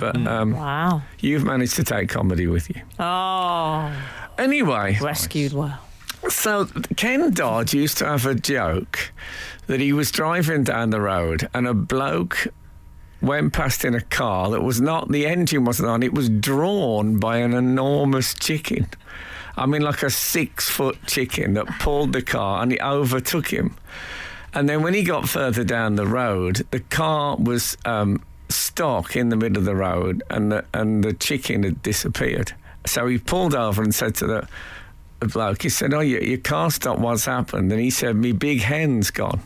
[0.00, 0.26] But Mm.
[0.28, 1.02] um, Wow.
[1.20, 2.80] you've managed to take comedy with you.
[2.98, 3.92] Oh,
[4.38, 5.78] Anyway, rescued well.
[6.28, 9.12] so Ken Dodd used to have a joke
[9.66, 12.46] that he was driving down the road and a bloke
[13.20, 17.18] went past in a car that was not the engine wasn't on it was drawn
[17.20, 18.86] by an enormous chicken
[19.58, 23.76] i mean like a six foot chicken that pulled the car and it overtook him
[24.54, 29.28] and then when he got further down the road the car was um, stuck in
[29.28, 32.52] the middle of the road and the, and the chicken had disappeared
[32.86, 34.48] so he pulled over and said to the
[35.20, 35.62] the bloke.
[35.62, 37.00] He said, "Oh, your, your car stopped.
[37.00, 39.40] What's happened?" And he said, "Me big hen's gone."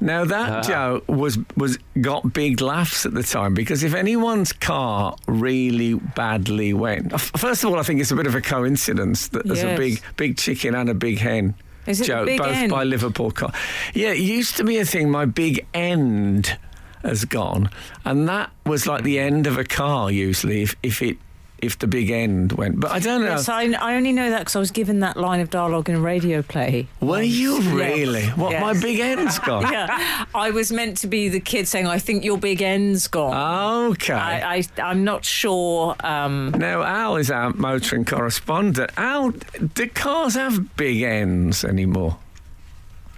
[0.00, 0.62] Now that ah.
[0.62, 6.72] joke was was got big laughs at the time because if anyone's car really badly
[6.72, 9.76] went, first of all, I think it's a bit of a coincidence that there's a
[9.76, 11.54] big big chicken and a big hen.
[11.86, 12.70] Is it big both end?
[12.70, 13.52] by Liverpool car.
[13.94, 15.10] Yeah, it used to be a thing.
[15.10, 16.58] My big end
[17.02, 17.70] has gone,
[18.04, 21.16] and that was like the end of a car usually if if it
[21.60, 22.78] if the big end went.
[22.78, 23.30] But I don't know.
[23.30, 25.96] Yes, I, I only know that because I was given that line of dialogue in
[25.96, 26.86] a radio play.
[27.00, 27.74] Were you Yes.
[27.74, 28.26] really?
[28.28, 29.64] What, my big end's gone?
[29.72, 33.90] Yeah, I was meant to be the kid saying, "I think your big end's gone."
[33.90, 34.12] Okay.
[34.14, 35.96] I, I, I'm not sure.
[36.00, 38.92] Um, now, Al is our motoring correspondent.
[38.96, 39.30] Al,
[39.74, 42.18] do cars have big ends anymore?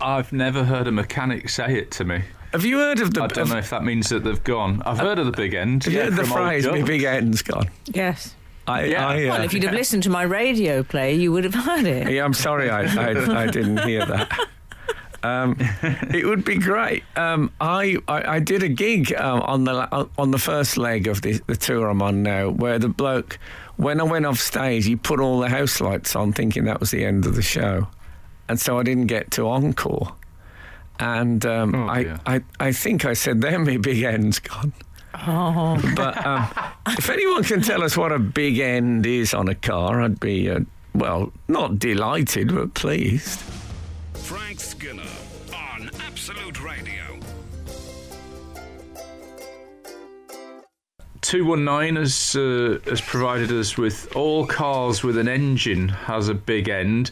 [0.00, 2.22] I've never heard a mechanic say it to me.
[2.52, 4.82] Have you heard of the, I don't know if that means that they've gone.
[4.84, 5.84] I've heard of the big end.
[5.84, 7.70] have you yeah, heard the from old phrase, my big end's gone?
[7.86, 8.34] yes.
[8.66, 9.06] I, Yeah.
[9.08, 11.86] I, uh, Well, if you'd have listened to my radio play, you would have heard
[11.86, 12.10] it.
[12.10, 14.48] yeah, I'm sorry I, I, I didn't hear that.
[15.22, 17.02] Um, it would be great.
[17.14, 21.20] Um, I, I I did a gig um, on the on the first leg of
[21.20, 23.38] the, the tour I'm on now, where the bloke,
[23.76, 26.90] when I went off stage, he put all the house lights on, thinking that was
[26.90, 27.88] the end of the show,
[28.48, 30.14] and so I didn't get to encore.
[31.00, 32.18] And um, Oh, I.
[32.26, 34.72] I I think I said, "There, my big end's gone."
[35.26, 36.46] Oh, But um,
[36.88, 40.50] if anyone can tell us what a big end is on a car, I'd be
[40.50, 40.60] uh,
[40.94, 43.40] well, not delighted, but pleased.
[44.14, 45.02] Frank Skinner
[45.54, 47.18] on Absolute Radio.
[51.22, 56.68] 219 has, uh, has provided us with all cars with an engine has a big
[56.68, 57.10] end.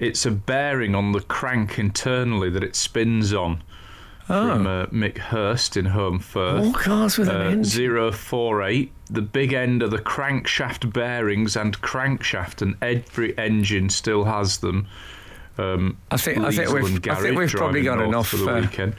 [0.00, 3.62] It's a bearing on the crank internally that it spins on.
[4.26, 6.64] From uh, Mick Hurst in Holmfirth.
[6.64, 8.12] All cars with an Uh, engine.
[8.12, 8.92] 048.
[9.10, 14.86] The big end of the crankshaft bearings and crankshaft, and every engine still has them.
[15.58, 18.28] Um, I think I think we've I think we've probably got enough.
[18.28, 18.94] for the uh, weekend.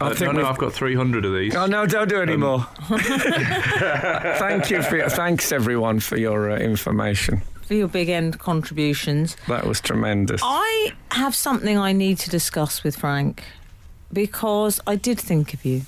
[0.00, 1.54] I Uh, think no, no, I've got 300 of these.
[1.54, 1.84] Oh no!
[1.86, 2.66] Don't do any Um, more.
[2.88, 7.42] Thank you for your, thanks everyone for your uh, information.
[7.64, 9.36] For your big end contributions.
[9.48, 10.40] That was tremendous.
[10.44, 13.44] I have something I need to discuss with Frank
[14.12, 15.82] because I did think of you.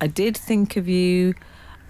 [0.00, 1.34] I did think of you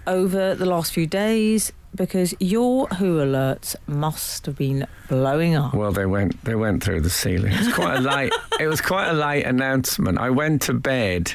[0.05, 5.73] over the last few days because your Who alerts must have been blowing up.
[5.73, 7.51] Well, they went they went through the ceiling.
[7.51, 8.31] It was quite a light.
[8.59, 10.19] it was quite a late announcement.
[10.19, 11.33] I went to bed,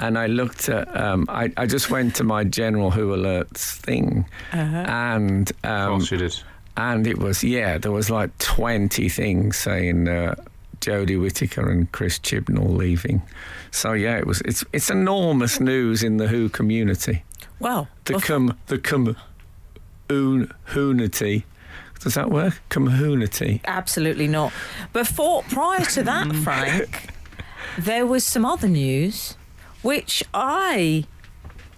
[0.00, 0.88] and I looked at.
[0.98, 6.10] Um, I I just went to my general Who alerts thing, and Of um, course
[6.10, 6.42] you did.
[6.76, 10.34] And it was yeah, there was like twenty things saying uh,
[10.80, 13.22] Jodie Whittaker and Chris Chibnall leaving.
[13.70, 17.24] So yeah, it was it's it's enormous news in the Who community.
[17.58, 19.16] Well, The bef- com the com
[20.08, 21.44] Community.
[22.00, 22.60] Does that work?
[22.68, 23.60] Community.
[23.64, 24.52] Absolutely not.
[24.92, 27.10] Before, prior to that, Frank,
[27.78, 29.36] there was some other news,
[29.82, 31.04] which I,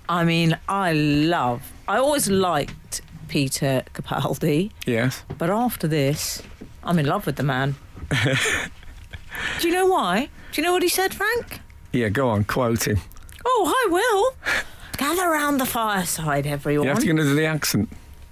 [0.09, 1.70] I mean, I love.
[1.87, 3.02] I always liked
[3.35, 5.25] Peter Capaldi, Yes.
[5.38, 6.40] but after this,
[6.85, 7.75] I'm in love with the man.
[9.59, 10.29] Do you know why?
[10.53, 11.59] Do you know what he said, Frank?
[11.92, 12.99] Yeah, go on, quote him.
[13.44, 14.55] Oh, I will.
[14.99, 16.85] Gather round the fireside, everyone.
[16.87, 17.88] You have to go into the accent.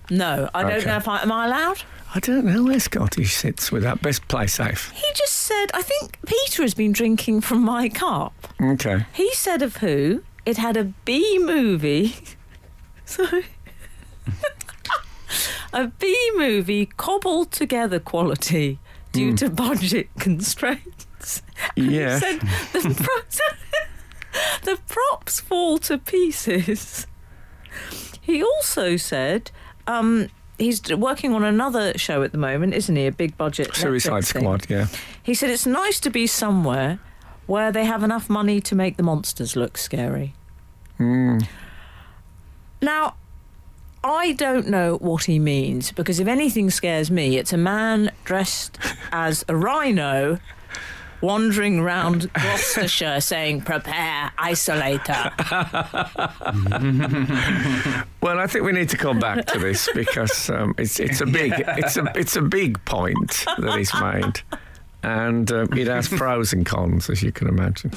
[0.08, 1.82] no, I don't know if I am I allowed.
[2.14, 4.02] I don't know where Scottish sits with that.
[4.02, 4.92] Best play safe.
[4.92, 8.34] He just said, I think Peter has been drinking from my cup.
[8.62, 9.04] Okay.
[9.12, 12.14] He said of who it had a B movie.
[13.04, 13.46] Sorry.
[15.72, 18.78] A B movie cobbled together quality
[19.12, 21.42] due to budget constraints.
[21.76, 22.18] Yeah.
[22.18, 22.94] said the,
[24.64, 27.06] pro- the props fall to pieces.
[28.20, 29.50] He also said
[29.86, 33.06] um, he's working on another show at the moment, isn't he?
[33.06, 34.24] A big budget Suicide.
[34.24, 34.86] Squad, yeah.
[35.22, 36.98] He said it's nice to be somewhere
[37.46, 40.34] where they have enough money to make the monsters look scary.
[42.80, 43.14] Now,
[44.04, 48.78] I don't know what he means because if anything scares me, it's a man dressed
[49.12, 50.38] as a rhino
[51.20, 55.32] wandering around Gloucestershire saying, Prepare, isolator.
[58.20, 61.26] Well, I think we need to come back to this because um, it's it's a
[61.26, 64.40] big it's a it's a big point that he's made,
[65.02, 67.90] and um, it has pros and cons, as you can imagine.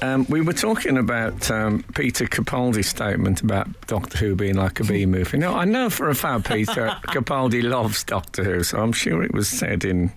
[0.00, 4.84] Um, we were talking about um, Peter Capaldi's statement about Doctor Who being like a
[4.84, 5.38] B movie.
[5.38, 9.34] Now, I know for a fact Peter Capaldi loves Doctor Who, so I'm sure it
[9.34, 10.12] was said in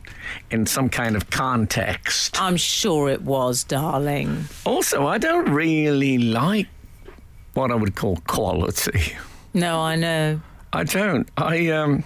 [0.52, 2.40] in some kind of context.
[2.40, 4.46] I'm sure it was, darling.
[4.66, 6.68] Also, I don't really like
[7.54, 9.14] what I would call quality.
[9.54, 10.42] No, I know.
[10.74, 11.28] I don't.
[11.38, 12.04] I um,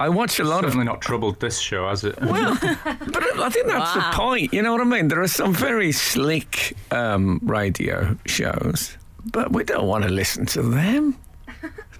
[0.00, 2.18] I watch a lot of Certainly not troubled this show, has it?
[2.20, 4.10] Well, but I think that's Wow.
[4.10, 4.52] the point.
[4.54, 5.08] You know what I mean?
[5.08, 8.96] There are some very slick um, radio shows,
[9.30, 11.16] but we don't want to listen to them.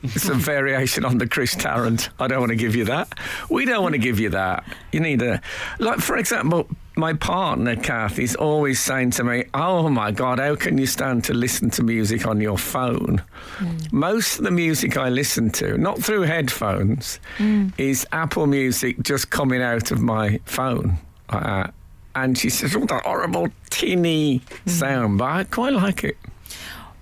[0.02, 2.08] It's a variation on the Chris Tarrant.
[2.18, 3.12] I don't want to give you that.
[3.50, 4.64] We don't want to give you that.
[4.92, 5.42] You need a,
[5.78, 6.66] like, for example,
[7.00, 11.24] my partner, Kath, is always saying to me, Oh my God, how can you stand
[11.24, 13.22] to listen to music on your phone?
[13.58, 13.92] Mm.
[13.92, 17.72] Most of the music I listen to, not through headphones, mm.
[17.78, 20.98] is Apple Music just coming out of my phone.
[21.32, 21.70] like
[22.14, 24.68] and she says, Oh, that horrible tinny mm.
[24.68, 26.16] sound, but I quite like it.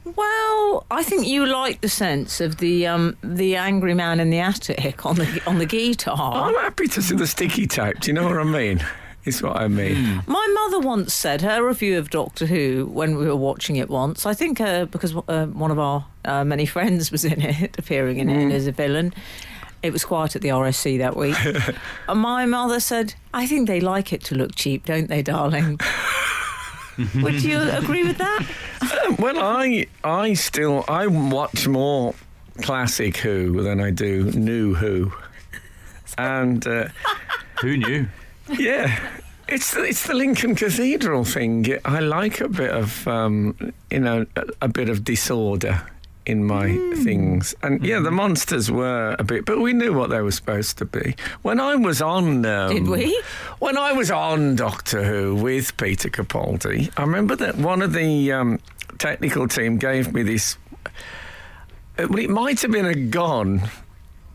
[0.04, 4.38] Well, I think you like the sense of the um, the angry man in the
[4.38, 6.48] attic on the on the guitar.
[6.48, 8.00] I'm happy to see the sticky tape.
[8.00, 8.84] Do you know what I mean?
[9.34, 10.22] Is what I mean.
[10.26, 14.24] My mother once said her review of Doctor Who when we were watching it once.
[14.24, 18.18] I think uh, because uh, one of our uh, many friends was in it, appearing
[18.18, 19.12] in it as a villain.
[19.82, 21.36] It was quiet at the RSC that week.
[22.08, 25.78] and my mother said, "I think they like it to look cheap, don't they, darling?"
[27.22, 28.44] Would you agree with that?
[29.18, 32.14] Well, I I still I watch more
[32.62, 35.12] classic Who than I do new Who,
[36.16, 36.88] and uh,
[37.60, 38.08] Who knew?
[38.58, 38.98] Yeah,
[39.48, 41.78] it's the, it's the Lincoln Cathedral thing.
[41.84, 43.56] I like a bit of um,
[43.90, 45.82] you know a, a bit of disorder
[46.26, 50.20] in my things, and yeah, the monsters were a bit, but we knew what they
[50.20, 51.16] were supposed to be.
[51.40, 53.22] When I was on, um, Did we?
[53.60, 58.32] When I was on Doctor Who with Peter Capaldi, I remember that one of the
[58.32, 58.60] um,
[58.98, 60.58] technical team gave me this.
[61.98, 63.62] Well, it might have been a gun.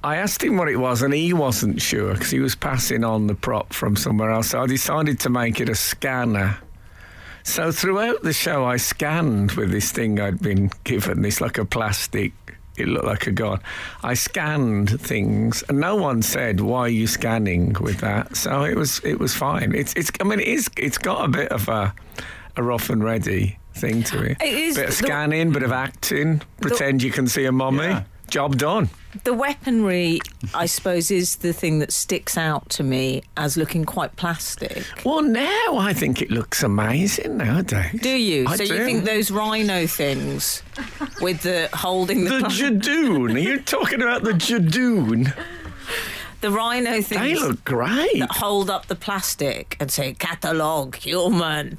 [0.03, 3.27] I asked him what it was, and he wasn't sure because he was passing on
[3.27, 4.49] the prop from somewhere else.
[4.49, 6.57] So I decided to make it a scanner.
[7.43, 11.23] So throughout the show, I scanned with this thing I'd been given.
[11.23, 12.33] It's like a plastic.
[12.75, 13.59] It looked like a gun.
[14.01, 18.35] I scanned things, and no one said why are you scanning with that.
[18.35, 19.73] So it was it was fine.
[19.75, 20.11] It's it's.
[20.19, 20.69] I mean, it is.
[20.77, 21.93] It's got a bit of a
[22.57, 24.41] a rough and ready thing to it.
[24.41, 26.41] It is bit of the- scanning, bit of acting.
[26.61, 27.83] Pretend you can see a mummy.
[27.85, 28.03] Yeah.
[28.33, 28.89] Job done.
[29.25, 30.19] The weaponry,
[30.55, 34.83] I suppose, is the thing that sticks out to me as looking quite plastic.
[35.05, 38.01] Well, now I think it looks amazing nowadays.
[38.01, 38.47] Do you?
[38.47, 38.73] I so do.
[38.73, 40.63] you think those rhino things
[41.21, 43.35] with the holding the, The Judoon.
[43.35, 45.31] Are you talking about the Judoon?
[46.41, 47.21] the rhino things.
[47.21, 48.17] They look great.
[48.17, 51.77] that hold up the plastic and say catalogue human?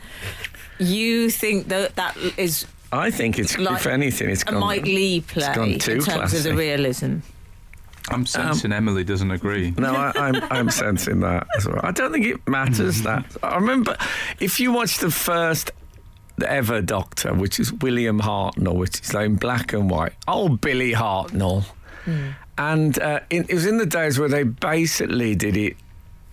[0.78, 2.64] You think that that is
[2.94, 4.60] I think it's, like if anything, it's a gone.
[4.60, 7.18] Mike Lee play gone in too terms of the realism?
[8.10, 9.72] I'm sensing um, Emily doesn't agree.
[9.78, 11.80] No, I, I'm, I'm sensing that as well.
[11.82, 13.22] I don't think it matters mm-hmm.
[13.22, 13.36] that.
[13.42, 13.96] I remember
[14.40, 15.70] if you watch the first
[16.46, 20.12] ever doctor, which is William Hartnell, which is like in black and white.
[20.28, 21.64] Oh, Billy Hartnell.
[22.04, 22.30] Hmm.
[22.58, 25.76] And uh, it, it was in the days where they basically did it.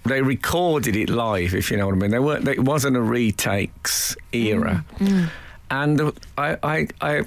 [0.03, 2.11] They recorded it live, if you know what I mean.
[2.11, 2.47] They weren't.
[2.47, 4.83] It wasn't a retakes era.
[4.97, 5.07] Mm.
[5.07, 5.29] Mm.
[5.71, 7.23] And I, I, I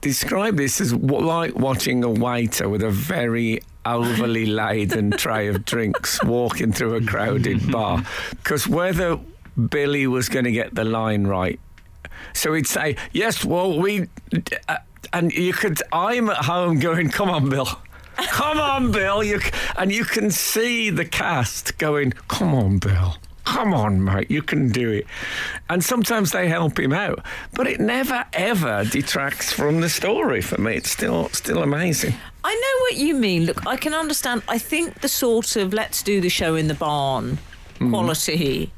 [0.00, 5.64] describe this as w- like watching a waiter with a very overly laden tray of
[5.66, 8.02] drinks walking through a crowded bar.
[8.30, 9.18] Because whether
[9.68, 11.60] Billy was going to get the line right,
[12.32, 14.08] so he'd say, "Yes, well, we,"
[14.68, 14.76] uh,
[15.12, 15.82] and you could.
[15.92, 17.68] I'm at home going, "Come on, Bill."
[18.28, 19.24] Come on, Bill.
[19.24, 19.40] You,
[19.76, 23.16] and you can see the cast going, Come on, Bill.
[23.44, 24.30] Come on, mate.
[24.30, 25.06] You can do it.
[25.68, 27.24] And sometimes they help him out.
[27.54, 30.76] But it never, ever detracts from the story for me.
[30.76, 32.14] It's still still amazing.
[32.44, 33.44] I know what you mean.
[33.46, 34.42] Look, I can understand.
[34.48, 37.38] I think the sort of let's do the show in the barn
[37.78, 38.72] quality.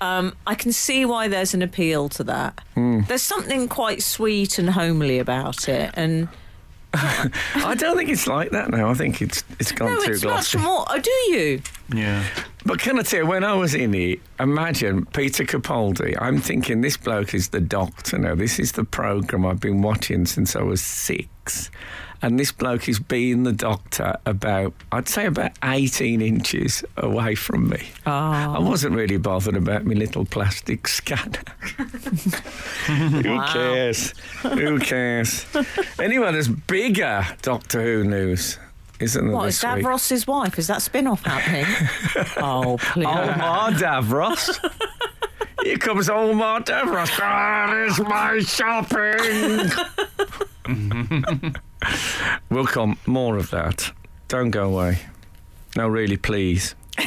[0.00, 2.60] Um, I can see why there's an appeal to that.
[2.74, 6.28] There's something quite sweet and homely about it, and
[6.94, 8.90] I don't think it's like that now.
[8.90, 10.58] I think it's it's gone no, too it's glossy.
[10.58, 10.84] much more.
[10.88, 11.62] Oh, do you?
[11.94, 12.22] Yeah.
[12.66, 16.16] But can I tell you, when I was in it, imagine Peter Capaldi.
[16.20, 18.34] I'm thinking this bloke is the doctor now.
[18.34, 21.70] This is the programme I've been watching since I was six.
[22.24, 27.68] And this bloke is being the doctor about, I'd say about 18 inches away from
[27.68, 27.88] me.
[28.06, 28.54] Ah.
[28.54, 31.42] I wasn't really bothered about my little plastic scanner.
[32.86, 34.14] Who cares?
[34.42, 35.44] Who cares?
[35.98, 38.56] anyway, there's bigger Doctor Who news,
[39.00, 39.34] isn't there?
[39.36, 39.84] What this is week?
[39.84, 40.58] Davros' wife?
[40.60, 41.66] Is that spin-off happening?
[42.36, 43.06] oh, please.
[43.08, 44.70] Oh, Omar Davros.
[45.64, 47.18] Here comes Omar Davros.
[47.18, 49.70] Where is my shopping?
[52.52, 53.92] we'll come more of that.
[54.28, 54.98] Don't go away.
[55.76, 56.74] No, really, please.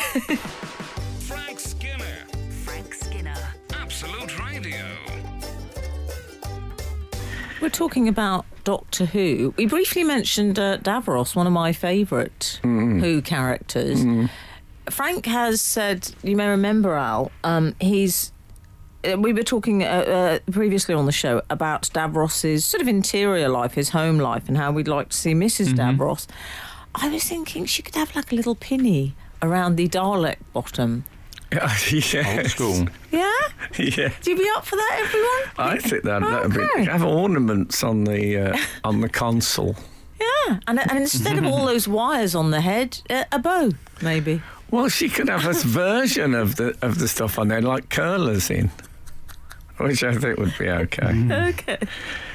[1.20, 2.26] Frank Skinner.
[2.64, 3.36] Frank Skinner.
[3.74, 4.86] Absolute Radio.
[7.62, 9.54] We're talking about Doctor Who.
[9.58, 14.04] We briefly mentioned uh, Davros, one of my favourite Who characters.
[14.90, 18.32] Frank has said, you may remember Al, um, he's.
[19.14, 23.50] Uh, We were talking uh, uh, previously on the show about Davros's sort of interior
[23.50, 26.28] life, his home life, and how we'd like to see missus Davros.
[26.96, 31.04] I was thinking she could have like a little pinny around the Dalek bottom.
[31.52, 32.16] yes.
[32.38, 32.88] Old school.
[33.12, 33.32] Yeah?
[33.78, 34.10] Yeah.
[34.22, 35.72] Do you be up for that, everyone?
[35.74, 36.82] I think that that would Okay.
[36.84, 39.76] be have ornaments on the uh, on the console.
[40.20, 44.42] Yeah, and, and instead of all those wires on the head, uh, a bow, maybe.
[44.72, 48.50] Well, she could have a version of the of the stuff on there, like curlers
[48.50, 48.70] in,
[49.78, 51.14] which I think would be okay.
[51.56, 51.78] Okay.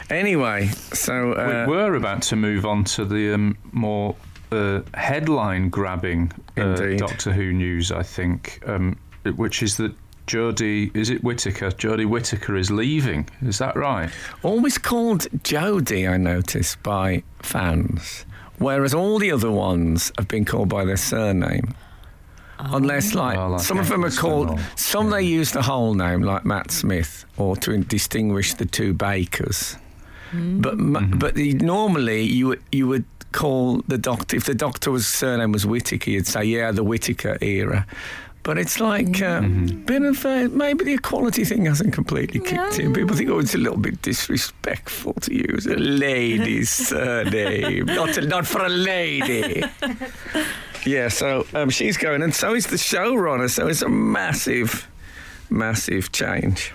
[0.08, 4.16] Anyway, so uh, we were about to move on to the um, more
[4.50, 8.98] uh, headline grabbing uh, Doctor Who news, I think, um,
[9.36, 9.94] which is that
[10.26, 11.70] Jodie, is it Whittaker?
[11.70, 13.28] Jodie Whittaker is leaving.
[13.42, 14.10] Is that right?
[14.42, 18.24] always called Jodie, I notice, by fans,
[18.58, 21.74] whereas all the other ones have been called by their surname.
[22.64, 25.94] Unless, like, Oh, like some of them are called, or- some they use the whole
[25.94, 29.76] name, like Matt Smith, or to distinguish the two Bakers.
[30.32, 34.90] But ma- but the, normally you would you would call the doctor if the doctor
[34.92, 37.84] was surname was Whittaker, you'd say yeah the Whittaker era.
[38.42, 42.92] But it's like uh, bit of uh, maybe the equality thing hasn't completely kicked in.
[42.94, 48.20] People think oh it's a little bit disrespectful to use a lady's surname, not a,
[48.22, 49.62] not for a lady.
[50.84, 53.48] yeah, so um, she's going, and so is the showrunner.
[53.50, 54.88] So it's a massive,
[55.50, 56.72] massive change.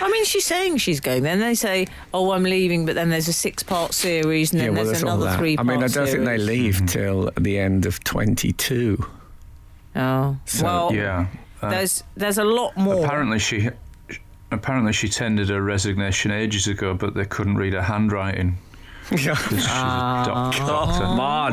[0.00, 1.22] I mean, she's saying she's going.
[1.24, 4.74] Then they say, "Oh, I'm leaving," but then there's a six-part series, and then yeah,
[4.76, 5.66] well, there's there's another three-part.
[5.66, 6.46] I mean, I don't think they series.
[6.46, 9.04] leave till the end of 22.
[9.96, 11.26] Oh, So, well, yeah.
[11.62, 13.04] Uh, There's there's a lot more.
[13.04, 13.70] apparently she.
[14.52, 18.58] Apparently, she tendered her resignation ages ago, but they couldn't read her handwriting
[19.10, 19.34] Yeah.
[19.34, 21.00] because she's a doc- Oh, doctor.
[21.00, 21.52] come on.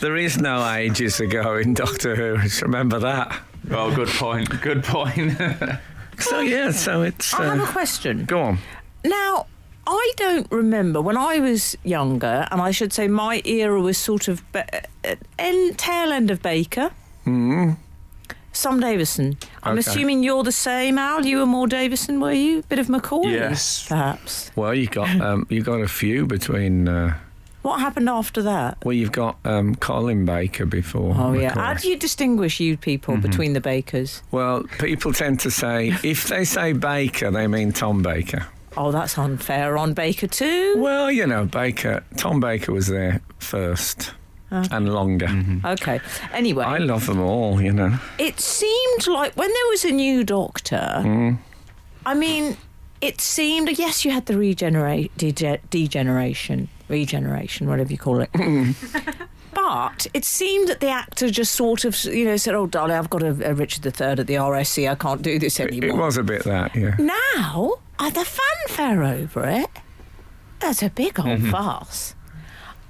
[0.00, 2.38] There is no ages ago in Doctor Who.
[2.42, 3.40] just Remember that.
[3.70, 4.48] Oh, good point.
[4.60, 5.38] Good point.
[6.18, 7.34] So yeah, so it's.
[7.34, 8.24] I have a Uh, question.
[8.24, 8.58] go on.
[9.04, 9.44] Now,
[9.86, 14.26] I don't remember when I was younger, and I should say my era was sort
[14.26, 14.60] of be-
[15.04, 16.90] uh, end, tail end of Baker.
[17.24, 17.72] Hmm.
[18.52, 19.36] Sam Davison.
[19.62, 19.80] I'm Okay.
[19.80, 21.26] assuming you're the same, Al.
[21.26, 22.60] You were more Davison, were you?
[22.60, 23.84] A bit of McCoy, Yes.
[23.86, 24.50] perhaps.
[24.56, 26.88] Well, you got um, you got a few between.
[26.88, 27.12] Uh,
[27.66, 28.78] What happened after that?
[28.84, 31.16] well, you've got um, Colin Baker before.
[31.18, 31.50] Oh yeah.
[31.50, 31.54] McCoy.
[31.54, 33.28] How do you distinguish you people mm-hmm.
[33.28, 34.22] between the Bakers?
[34.30, 38.46] Well, people tend to say if they say Baker, they mean Tom Baker.
[38.76, 40.76] Oh, that's unfair on Baker too.
[40.78, 42.04] Well, you know, Baker.
[42.16, 44.12] Tom Baker was there first
[44.52, 45.26] and longer.
[45.26, 45.66] Mm-hmm.
[45.66, 45.98] Okay.
[46.32, 47.60] Anyway, I love them all.
[47.60, 47.98] You know.
[48.16, 51.36] it seemed like when there was a new doctor, mm.
[52.06, 52.56] I mean,
[53.00, 58.30] it seemed yes, you had the regenerate dege- degeneration, regeneration, whatever you call it.
[59.54, 63.08] But it seemed that the actor just sort of, you know, said, "Oh, darling, I've
[63.10, 64.88] got a, a Richard III at the RSC.
[64.88, 66.94] I can't do this anymore." It was a bit that, yeah.
[66.98, 69.70] Now, uh, the fanfare over it,
[70.60, 72.14] that's a big old farce.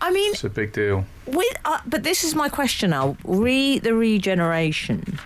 [0.01, 1.07] I mean, It's a big deal.
[1.27, 3.17] with, uh, but this is my question now.
[3.25, 5.19] Re the regeneration.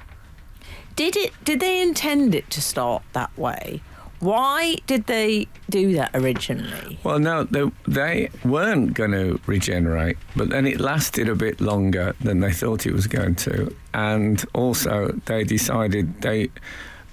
[0.94, 1.32] Did it?
[1.44, 3.80] Did they intend it to start that way?
[4.20, 6.98] Why did they do that originally?
[7.02, 12.14] Well, no, they, they weren't going to regenerate, but then it lasted a bit longer
[12.20, 13.74] than they thought it was going to.
[13.94, 16.50] And also, they decided they.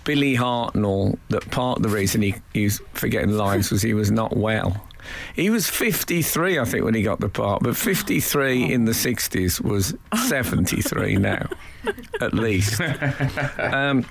[0.04, 4.10] Billy Hartnell, that part of the reason he, he was forgetting lines was he was
[4.10, 4.88] not well.
[5.36, 9.62] He was 53, I think, when he got the part, but 53 in the 60s
[9.62, 9.96] was
[10.28, 11.48] 73 now,
[12.22, 12.82] at least.
[13.60, 14.06] Um,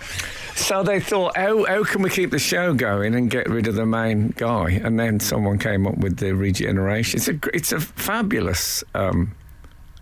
[0.56, 3.74] so they thought, how, how can we keep the show going and get rid of
[3.74, 4.80] the main guy?
[4.82, 7.18] And then someone came up with the regeneration.
[7.18, 9.34] It's a, it's a fabulous um,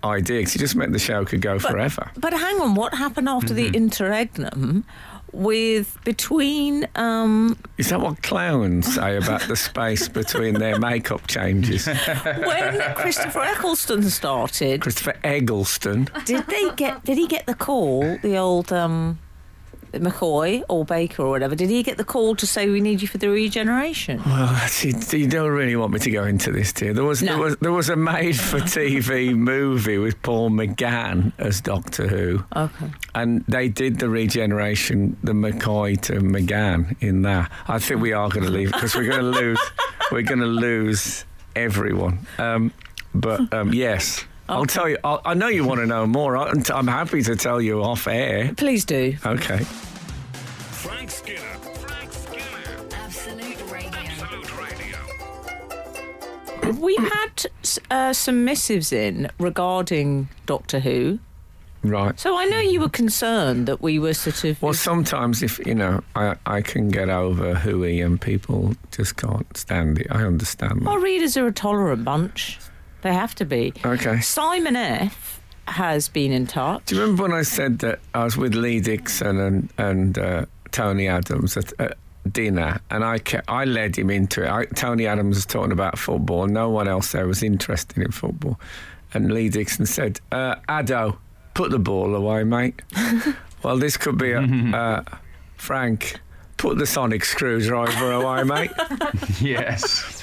[0.05, 2.11] idea because it just meant the show could go forever.
[2.17, 4.85] But hang on, what happened after the interregnum?
[5.33, 11.87] With between um, Is that what clowns say about the space between their makeup changes?
[12.23, 16.09] when Christopher Eccleston started, Christopher Eccleston.
[16.25, 17.03] did they get?
[17.03, 18.17] Did he get the call?
[18.23, 19.19] The old um,
[20.01, 21.55] McCoy or Baker or whatever.
[21.55, 24.23] Did he get the call to say we need you for the regeneration?
[24.25, 26.93] Well, see, you don't really want me to go into this, dear.
[26.95, 32.45] There was there was there was a made-for-TV movie with Paul McGann as Doctor Who,
[32.55, 32.87] Okay.
[33.15, 37.51] and they did the regeneration, the McCoy to McGann in that.
[37.69, 39.61] I think we are going to leave because we're going to lose.
[40.13, 41.25] we're going to lose
[41.57, 42.27] everyone.
[42.39, 42.73] Um,
[43.15, 44.25] but um, yes.
[44.49, 44.99] I'll tell you.
[45.05, 46.37] I'll, I know you want to know more.
[46.37, 48.53] I- I'm happy to tell you off air.
[48.57, 49.17] Please do.
[49.25, 49.59] Okay.
[49.65, 51.39] Frank Skinner.
[51.41, 52.87] Frank Skinner.
[52.93, 53.91] Absolute Radio.
[53.91, 54.59] Absolute
[56.63, 56.81] Radio.
[56.81, 57.47] We've had
[57.91, 61.19] uh, some missives in regarding Doctor Who.
[61.83, 62.19] Right.
[62.19, 64.63] So I know you were concerned that we were sort of.
[64.63, 69.55] Well, sometimes if you know, I I can get over hooey and people just can't
[69.55, 70.07] stand it.
[70.11, 70.89] I understand that.
[70.89, 72.59] our readers are a tolerant bunch.
[73.05, 73.75] They have to be.
[73.85, 74.21] Okay.
[74.21, 75.39] Simon F
[75.69, 76.87] has been in touch.
[76.87, 80.47] Do you remember when I said that I was with Lee Dixon and and uh,
[80.73, 81.99] Tony Adams at, at
[82.33, 84.49] dinner, and I kept, I led him into it.
[84.51, 86.47] I, Tony Adams was talking about football.
[86.47, 88.59] No one else there was interested in football,
[89.13, 91.19] and Lee Dixon said, uh, "Addo,
[91.53, 92.81] put the ball away, mate."
[93.63, 94.41] well, this could be a
[94.75, 95.05] uh,
[95.59, 96.21] Frank.
[96.57, 98.71] Put the sonic screwdriver away, mate.
[99.43, 100.23] Yes.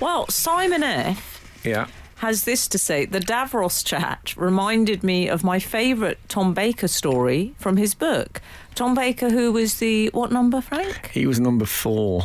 [0.00, 1.33] Well, Simon F
[1.64, 1.86] Yeah.
[2.16, 7.54] has this to say the Davros chat reminded me of my favourite Tom Baker story
[7.58, 8.40] from his book.
[8.74, 11.10] Tom Baker, who was the what number, Frank?
[11.12, 12.24] He was number four.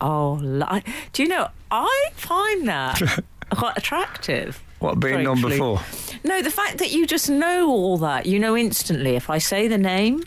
[0.00, 0.82] Oh, li-
[1.12, 1.48] do you know?
[1.70, 3.00] I find that
[3.50, 4.60] quite attractive.
[4.80, 5.80] What being number four?
[6.24, 9.14] No, the fact that you just know all that, you know instantly.
[9.16, 10.24] If I say the name,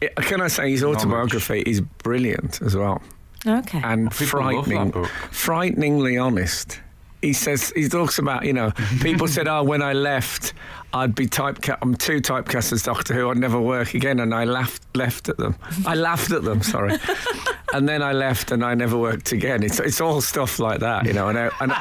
[0.00, 3.02] Yeah, Can I say his autobiography is brilliant as well
[3.46, 3.80] okay.
[3.84, 4.92] and People frightening,
[5.30, 6.80] frighteningly honest.
[7.22, 10.52] He says he talks about you know people said oh when I left
[10.92, 14.44] I'd be typecast I'm too typecast as Doctor Who I'd never work again and I
[14.44, 15.54] laughed left at them.
[15.86, 16.98] I laughed at them sorry.
[17.74, 19.62] And then I left and I never worked again.
[19.62, 21.72] It's it's all stuff like that you know and I, and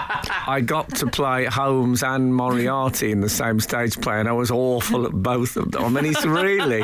[0.47, 4.51] I got to play Holmes and Moriarty in the same stage play and I was
[4.51, 5.83] awful at both of them.
[5.83, 6.83] I mean he's really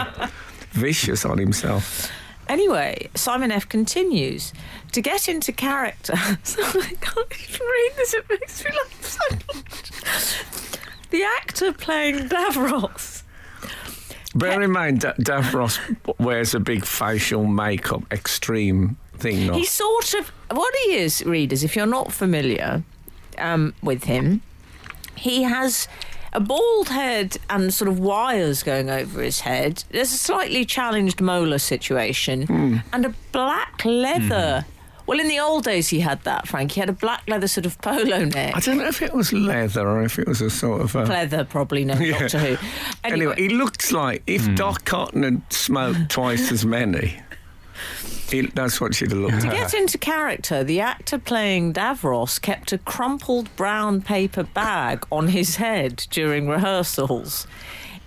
[0.71, 2.11] vicious on himself.
[2.49, 4.53] Anyway, Simon F continues
[4.91, 6.15] to get into character.
[6.43, 11.09] so I can't even read this; it makes me laugh so much.
[11.09, 13.23] The actor playing Davros.
[14.35, 15.79] Bear in mind, Da- Davros
[16.19, 19.47] wears a big facial makeup, extreme thing.
[19.47, 19.55] Not.
[19.55, 21.63] He sort of what he is, readers.
[21.63, 22.83] If you're not familiar
[23.37, 24.41] um, with him,
[25.15, 25.87] he has
[26.33, 29.83] a bald head and sort of wires going over his head.
[29.89, 32.77] There's a slightly challenged molar situation hmm.
[32.93, 34.65] and a black leather.
[34.67, 34.71] Hmm.
[35.07, 36.73] Well, in the old days, he had that, Frank.
[36.73, 38.57] He had a black leather sort of polo neck.
[38.57, 40.93] I don't know if it was leather or if it was a sort of.
[40.95, 42.19] A, Leather, probably no Yeah.
[42.19, 42.57] Doctor Who.
[43.05, 44.55] anyway, he looks like if hmm.
[44.55, 47.21] Dot Cotton had smoked twice as many.
[48.29, 52.73] He, that's what she'd have looked To get into character, the actor playing Davros kept
[52.73, 57.47] a crumpled brown paper bag on his head during rehearsals.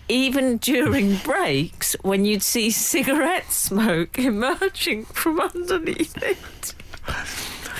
[0.09, 6.75] Even during breaks, when you'd see cigarette smoke emerging from underneath it.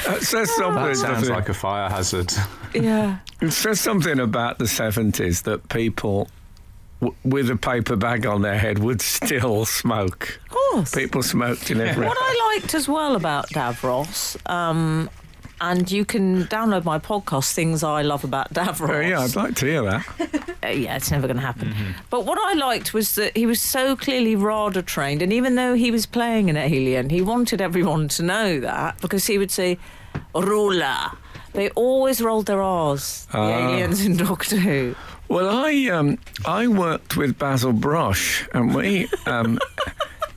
[0.09, 0.83] Uh, it says something.
[0.83, 2.33] That sounds like a fire hazard.
[2.75, 3.19] Yeah.
[3.43, 6.29] It says something about the 70s that people
[7.01, 10.39] w- with a paper bag on their head would still smoke.
[10.45, 10.95] Of course.
[10.95, 12.07] People smoked in every.
[12.07, 15.11] What I liked as well about Davros, um,
[15.61, 18.89] and you can download my podcast, Things I Love About Davros.
[18.91, 20.47] Oh, yeah, I'd like to hear that.
[20.63, 21.75] Uh, yeah, it's never going to happen.
[22.11, 25.73] But what I liked was that he was so clearly RADA trained, and even though
[25.73, 29.79] he was playing an alien, he wanted everyone to know that because he would say,
[30.35, 31.17] Rula.
[31.53, 33.69] They always rolled their R's, the Ah.
[33.71, 34.95] aliens in Doctor Who.
[35.29, 39.59] Well, I um, I worked with Basil Brush, and we um,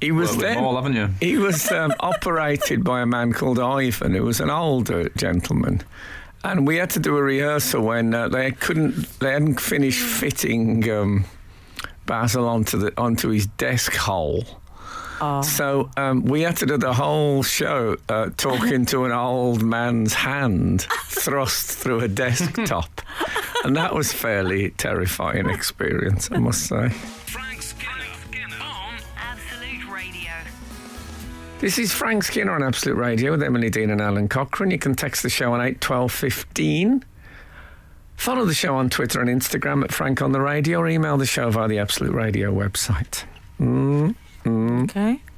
[0.01, 1.09] he was Worked then all, haven't you?
[1.19, 5.81] he was um, operated by a man called Ivan, who was an older gentleman.
[6.43, 10.89] And we had to do a rehearsal when uh, they couldn't, they hadn't finished fitting
[10.91, 11.23] um,
[12.05, 14.43] Basil onto the onto his desk hole.
[15.43, 20.13] So um, we had to do the whole show uh, talking to an old man's
[20.13, 23.01] hand thrust through a desktop,
[23.63, 26.89] and that was fairly terrifying experience, I must say.
[26.89, 27.95] Frank Skinner,
[28.61, 30.31] on Absolute Radio.
[31.59, 34.71] This is Frank Skinner on Absolute Radio with Emily Dean and Alun Cochrane.
[34.71, 37.03] You can text the show on eight twelve fifteen.
[38.15, 41.25] Follow the show on Twitter and Instagram at Frank on the Radio or email the
[41.25, 43.23] show via the Absolute Radio website.
[44.45, 45.19] Okay.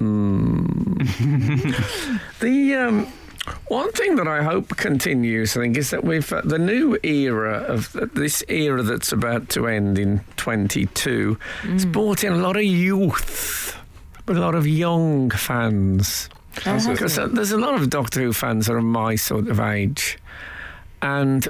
[2.40, 3.06] The um,
[3.68, 7.58] one thing that I hope continues, I think, is that we've uh, the new era
[7.58, 12.64] of this era that's about to end in 22 has brought in a lot of
[12.64, 13.76] youth,
[14.28, 16.28] a lot of young fans.
[16.88, 20.18] Because uh, there's a lot of Doctor Who fans that are my sort of age,
[21.02, 21.46] and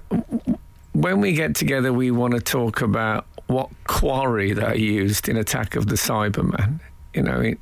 [0.92, 5.76] when we get together, we want to talk about what quarry they used in Attack
[5.76, 6.80] of the Cybermen.
[7.16, 7.58] You know, it,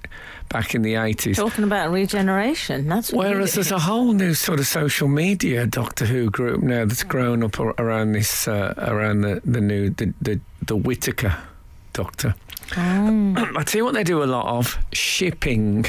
[0.48, 1.36] back in the 80s.
[1.36, 2.88] Talking about regeneration.
[2.88, 6.84] That's what Whereas there's a whole new sort of social media Doctor Who group now
[6.84, 11.36] that's grown up around this, uh, around the, the new, the, the, the Whittaker
[11.92, 12.34] Doctor.
[12.76, 15.86] I tell you what they do a lot of shipping.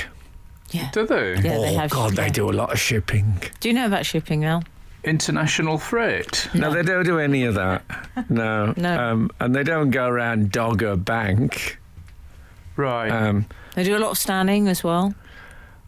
[0.72, 0.90] yeah.
[0.92, 1.36] Do they?
[1.36, 1.90] Yeah, they oh have.
[1.90, 3.42] God, they do a lot of shipping.
[3.60, 4.64] Do you know about shipping, Al?
[5.04, 6.50] International freight.
[6.56, 7.84] No, they don't do any of that.
[8.30, 8.98] No, No.
[9.00, 11.78] Um, and they don't go around Dogger Bank.
[12.76, 13.10] Right.
[13.10, 13.46] Um,
[13.76, 15.14] They do a lot of standing as well.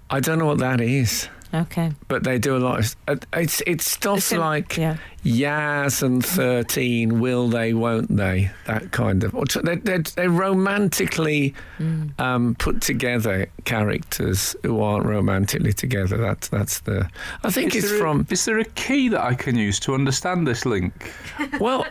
[0.09, 1.91] I don't know what that is, Okay.
[2.07, 2.79] but they do a lot.
[2.79, 4.97] Of, uh, it's it's stuff It's in- like yeah.
[5.25, 8.49] Yaz and 13, will they, won't they?
[8.67, 9.35] That kind of.
[9.35, 12.17] or They're, they're, they're romantically Mm.
[12.19, 16.15] um, put together characters who aren't romantically together.
[16.17, 17.09] That's that's the.
[17.43, 18.25] I think is, it's from.
[18.29, 21.11] a, is there a key that I can use to understand this link?
[21.59, 21.85] Well,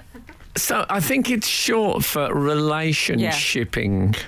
[0.56, 4.14] so I think it's short for relationshipping.
[4.14, 4.20] Yeah.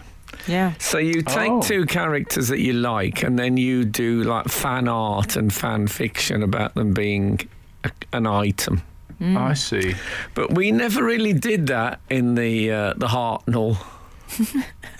[0.79, 1.63] So you take Oh.
[1.63, 6.43] two characters that you like, and then you do like fan art and fan fiction
[6.43, 7.41] about them being
[7.85, 8.83] a, an item.
[9.21, 9.95] I see.
[10.35, 13.77] But we never really did that in the uh, the Hartnell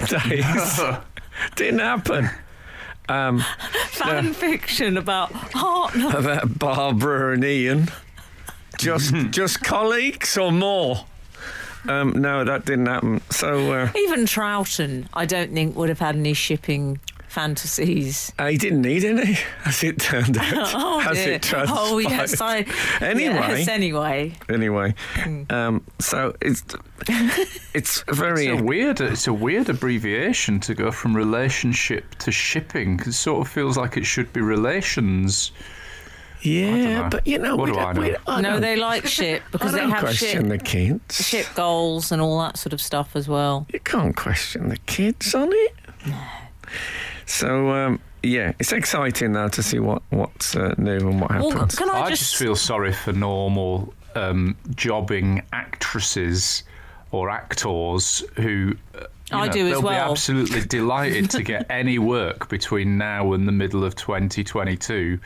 [0.09, 0.81] days.
[1.57, 2.29] Didn't happen.
[3.09, 3.45] Um,
[3.91, 5.95] Fan fiction about heart.
[5.95, 7.89] about Barbara and Ian.
[8.79, 11.07] Just just colleagues or more?
[11.87, 13.21] Um, no, that didn't happen.
[13.31, 16.99] So uh, Even Troughton, I don't think would have had any shipping
[17.29, 18.33] fantasies.
[18.41, 20.73] he didn't need any, as it turned out.
[20.75, 21.35] Oh, as dear.
[21.35, 21.79] it transpired.
[21.79, 22.65] oh yes, I.
[23.01, 23.35] Anyway.
[23.35, 24.33] yes, anyway.
[24.49, 24.95] Anyway,
[25.51, 26.65] um, so it's
[27.75, 29.01] it's very It's a weird.
[29.01, 32.99] It's a weird abbreviation to go from relationship to shipping.
[32.99, 35.53] 'cause It sort of feels like it should be relations.
[36.43, 38.01] Yeah, but you know, What we do don't- I know?
[38.01, 40.59] we- I No, don't- they like ship because I they don't have question ship, the
[40.59, 41.27] kids.
[41.27, 43.67] ship goals and all that sort of stuff as well.
[43.73, 45.75] You can't question the kids on it.
[46.07, 46.15] No.
[47.27, 51.51] So um, yeah, it's exciting now to see what what's uh, new and what Well,
[51.51, 51.75] happens.
[51.77, 56.63] can I, I just feel sorry for normal um, jobbing actresses
[57.11, 58.75] or actors who.
[58.95, 60.07] uh, you I do as they'll well.
[60.07, 65.19] be absolutely delighted to get any work between now and the middle of 2022.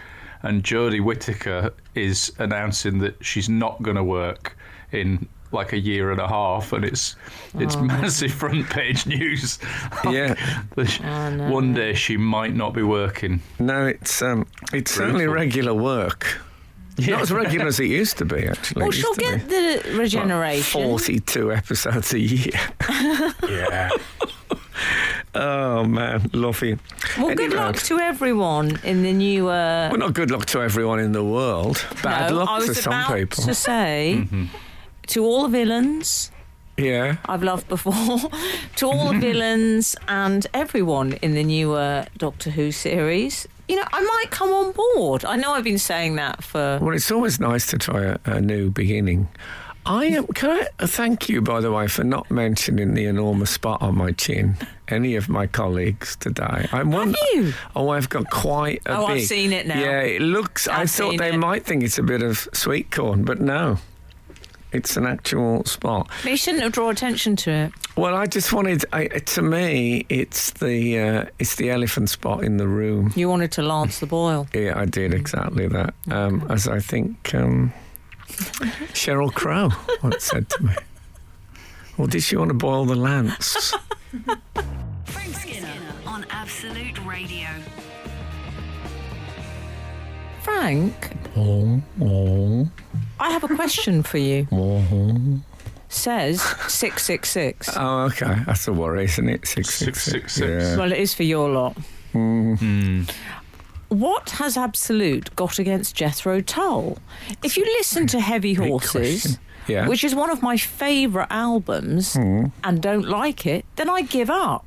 [0.43, 4.57] And Jodie Whittaker is announcing that she's not going to work
[4.93, 7.15] in like a year and a half, and it's
[7.59, 7.83] it's Oh.
[7.83, 9.59] massive front page news.
[10.05, 10.35] Yeah.
[10.77, 13.41] That she- Oh, One day she might not be working.
[13.59, 16.39] No, it's um, it's certainly regular work.
[16.99, 18.83] Not as regular as it used to be, actually.
[18.83, 20.83] well, she'll get be the like regeneration.
[20.83, 22.61] Forty-two episodes a year.
[23.49, 23.91] Yeah.
[25.35, 26.79] Oh man, love you.
[27.17, 29.49] well, good Anyway, luck to everyone in the new.
[29.49, 31.85] Uh, Well, not good luck to everyone in the world.
[32.03, 33.45] Bad no, luck I was to some about people.
[33.45, 34.27] to say
[35.07, 36.31] to all the villains.
[36.77, 37.17] Yeah.
[37.27, 37.93] I've loved before.
[38.77, 44.01] to all the villains and everyone in the newer Doctor Who series, you know, I
[44.03, 45.25] might come on board.
[45.25, 46.79] I know I've been saying that for.
[46.83, 49.29] Well, it's always nice to try a, a new beginning.
[49.85, 50.27] I am.
[50.29, 53.97] Can I uh, thank you, by the way, for not mentioning the enormous spot on
[53.97, 54.57] my chin
[54.93, 56.69] any of my colleagues today.
[56.73, 57.15] I'm one.
[57.33, 57.53] you?
[57.75, 59.27] Oh, I've got quite a Oh, I've big.
[59.27, 59.81] seen it now.
[59.81, 60.69] Yeah, it looks.
[60.69, 61.39] i I've thought seen they it.
[61.39, 63.79] might think it's a bit of sweet corn, but no.
[64.73, 66.09] It's an actual spot.
[66.23, 67.73] But you shouldn't have drawn attention to it.
[67.95, 68.87] Well, I just wanted.
[68.91, 73.13] I, to me, it's the uh, it's the elephant spot in the room.
[73.15, 74.47] You wanted to lance the boil.
[74.55, 75.93] Yeah, I did exactly that.
[76.11, 77.71] Um, as I think um,
[78.95, 79.69] Sheryl Crow
[80.03, 80.75] once said to me.
[81.99, 83.75] Or did she want to boil the lance?
[85.13, 85.69] Frank Skinner
[86.07, 87.49] on Absolute Radio.
[90.43, 90.93] Frank,
[91.37, 94.47] I have a question for you.
[95.89, 97.71] Says 666.
[97.77, 98.37] Oh, okay.
[98.47, 99.47] That's a worry, isn't it?
[99.47, 100.35] Six six six.
[100.35, 100.41] 666.
[100.73, 100.77] Yeah.
[100.79, 101.77] Well, it is for your lot.
[102.13, 103.05] Hmm.
[103.89, 106.99] What has Absolute got against Jethro Tull?
[107.45, 109.41] If you listen to Heavy Great Horses, question.
[109.69, 109.87] Yeah.
[109.87, 114.65] which is one of my favourite albums, and don't like it, then I give up.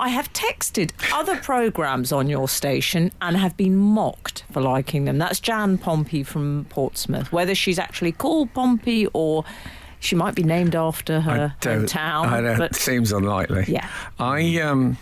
[0.00, 5.18] I have texted other programmes on your station and have been mocked for liking them.
[5.18, 7.32] That's Jan Pompey from Portsmouth.
[7.32, 9.44] Whether she's actually called Pompey or
[10.00, 12.26] she might be named after her hometown.
[12.26, 13.64] I don't, but seems unlikely.
[13.68, 13.88] Yeah.
[14.18, 14.96] I um,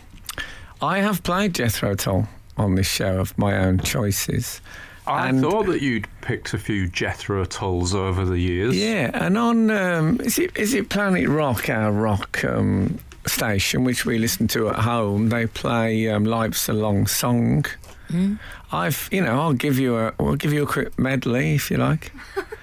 [0.83, 2.29] I have played Jethro Tull
[2.59, 4.61] on this show of my own choices.
[5.07, 8.77] I And- thought that you'd picked a few Jethro Tulls over the years.
[8.77, 14.05] Yeah, and on um, is it is it Planet Rock, our rock um, station, which
[14.07, 15.29] we listen to at home?
[15.29, 17.65] They play um, "Life's a Long Song."
[18.73, 21.77] I've, you know, I'll give you a, I'll give you a quick medley if you
[21.77, 22.13] like.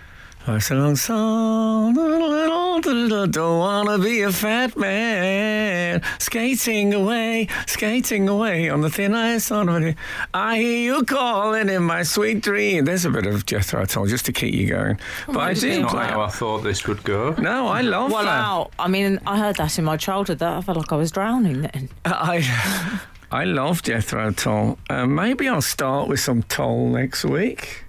[0.48, 8.80] Life's a long song, don't wanna be a fat man, skating away, skating away on
[8.80, 9.96] the thin ice on the.
[10.34, 12.86] I hear you calling in my sweet dream.
[12.86, 15.70] There's a bit of Jethro Tull just to keep you going, but I might do
[15.70, 15.82] be.
[15.82, 16.06] Not play.
[16.06, 17.32] how I thought this would go.
[17.38, 18.40] No, I love well, that.
[18.42, 18.72] wow.
[18.80, 20.40] I mean, I heard that in my childhood.
[20.40, 21.90] That I felt like I was drowning then.
[22.06, 24.80] I I love Jethro Tull.
[24.90, 27.84] Uh, maybe I'll start with some Tull next week.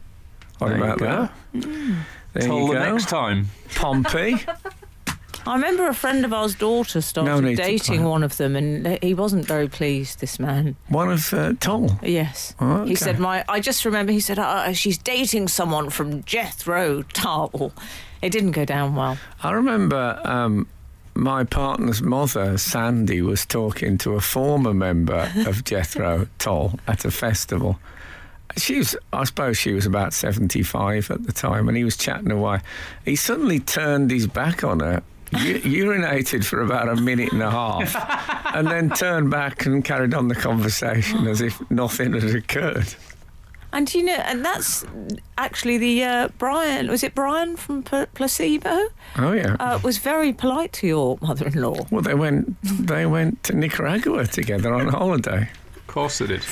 [0.59, 1.29] What There you about go.
[1.55, 1.97] that?
[2.39, 2.93] There Tull you the go.
[2.93, 3.49] next time.
[3.75, 4.37] Pompey.
[5.47, 9.15] I remember a friend of ours' daughter started No dating one of them, and he
[9.15, 10.21] wasn't very pleased.
[10.21, 11.99] This man, One of uh, Tull.
[12.03, 12.91] yes, Oh, okay.
[12.91, 17.73] he said, "My." I just remember he said, uh, "She's dating someone from Jethro Tull."
[18.23, 19.17] It didn't go down well.
[19.43, 20.67] I remember um,
[21.15, 27.11] my partner's mother, Sandy, was talking to a former member of Jethro Tull at a
[27.11, 27.79] festival.
[28.57, 32.31] She was, I suppose she was about 75 at the time, and he was chatting
[32.31, 32.61] away.
[33.05, 37.51] He suddenly turned his back on her, u- urinated for about a minute and a
[37.51, 42.95] half, and then turned back and carried on the conversation as if nothing had occurred.
[43.71, 44.83] And you know, and that's
[45.37, 46.89] actually the uh, Brian.
[46.89, 48.89] Was it Brian from P- Placebo?
[49.19, 49.57] Oh, yeah.
[49.61, 51.87] Uh, was very polite to your mother-in-law.
[51.91, 55.51] well, they went, they went to Nicaragua together on holiday.
[55.89, 56.45] Of course it did.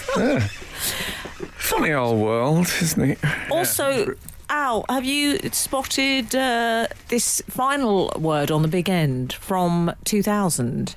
[1.53, 3.19] Funny old world, isn't it?
[3.51, 4.15] Also,
[4.49, 10.97] Al, have you spotted uh, this final word on the big end from 2000?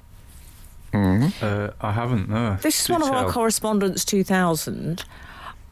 [0.93, 2.57] Uh, I haven't, no.
[2.61, 3.33] This is Do one of our tell.
[3.33, 5.03] correspondents 2000.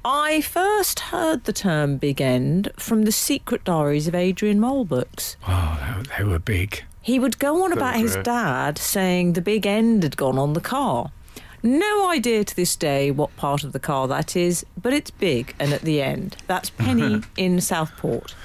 [0.04, 5.38] I first heard the term big end from the secret diaries of Adrian Mole books.
[5.48, 6.84] Oh, they, they were big.
[7.02, 10.60] He would go on about his dad saying the big end had gone on the
[10.62, 11.12] car.
[11.64, 15.56] No idea to this day what part of the car that is, but it's big
[15.60, 16.38] and at the end.
[16.48, 18.36] That's Penny in Southport.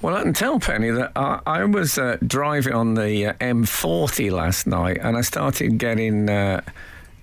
[0.00, 4.32] Well, I can tell Penny that I, I was uh, driving on the uh, M40
[4.32, 6.62] last night, and I started getting uh,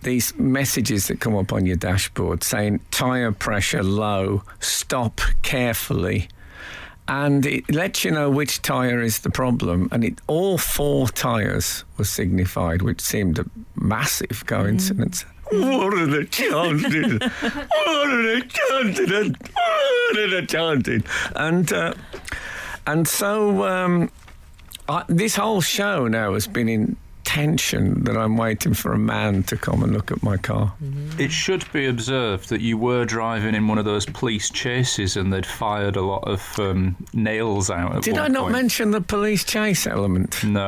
[0.04, 6.30] these messages that come up on your dashboard saying tyre pressure low, stop carefully.
[7.10, 9.90] And it lets you know which tyre is the problem.
[9.92, 13.46] And it, all four tyres were signified, which seemed a
[13.76, 15.26] massive coincidence.
[15.52, 17.20] What are the chances?
[17.20, 19.36] what are the chances?
[19.56, 21.04] What are the chances?
[21.36, 21.94] And uh,
[22.86, 24.12] and so um,
[24.88, 26.98] I, this whole show now has been in
[27.30, 30.74] tension that I'm waiting for a man to come and look at my car.
[31.20, 35.32] It should be observed that you were driving in one of those police chases and
[35.32, 38.54] they'd fired a lot of um, nails out at Did one I not point.
[38.54, 40.44] mention the police chase element?
[40.44, 40.60] No.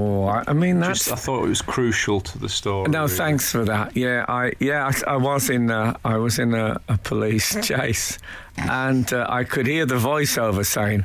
[0.00, 1.04] Oh, I, I mean that's.
[1.04, 2.88] Just, I thought it was crucial to the story.
[2.90, 3.96] no, thanks for that.
[3.96, 8.18] Yeah, I yeah I, I was in uh, I was in a, a police chase,
[8.56, 11.04] and uh, I could hear the voiceover saying,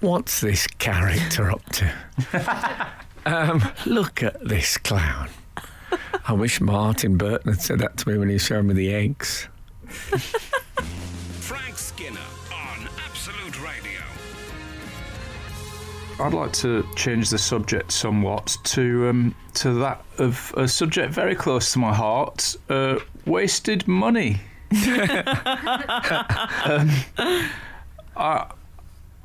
[0.00, 1.92] "What's this character up to?
[3.26, 5.28] um, look at this clown."
[6.26, 9.48] I wish Martin Burton had said that to me when he showed me the eggs.
[11.40, 12.20] Frank Skinner
[12.52, 14.00] on Absolute Radio.
[16.20, 21.34] I'd like to change the subject somewhat to um, to that of a subject very
[21.34, 24.40] close to my heart: uh, wasted money.
[24.70, 24.78] um,
[28.16, 28.46] I,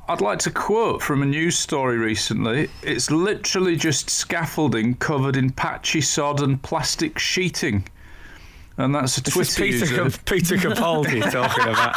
[0.08, 2.70] I'd like to quote from a news story recently.
[2.82, 7.88] It's literally just scaffolding covered in patchy sod and plastic sheeting.
[8.78, 10.10] And that's a This Twitter is Peter, user.
[10.10, 11.96] Cap- Peter Capaldi talking about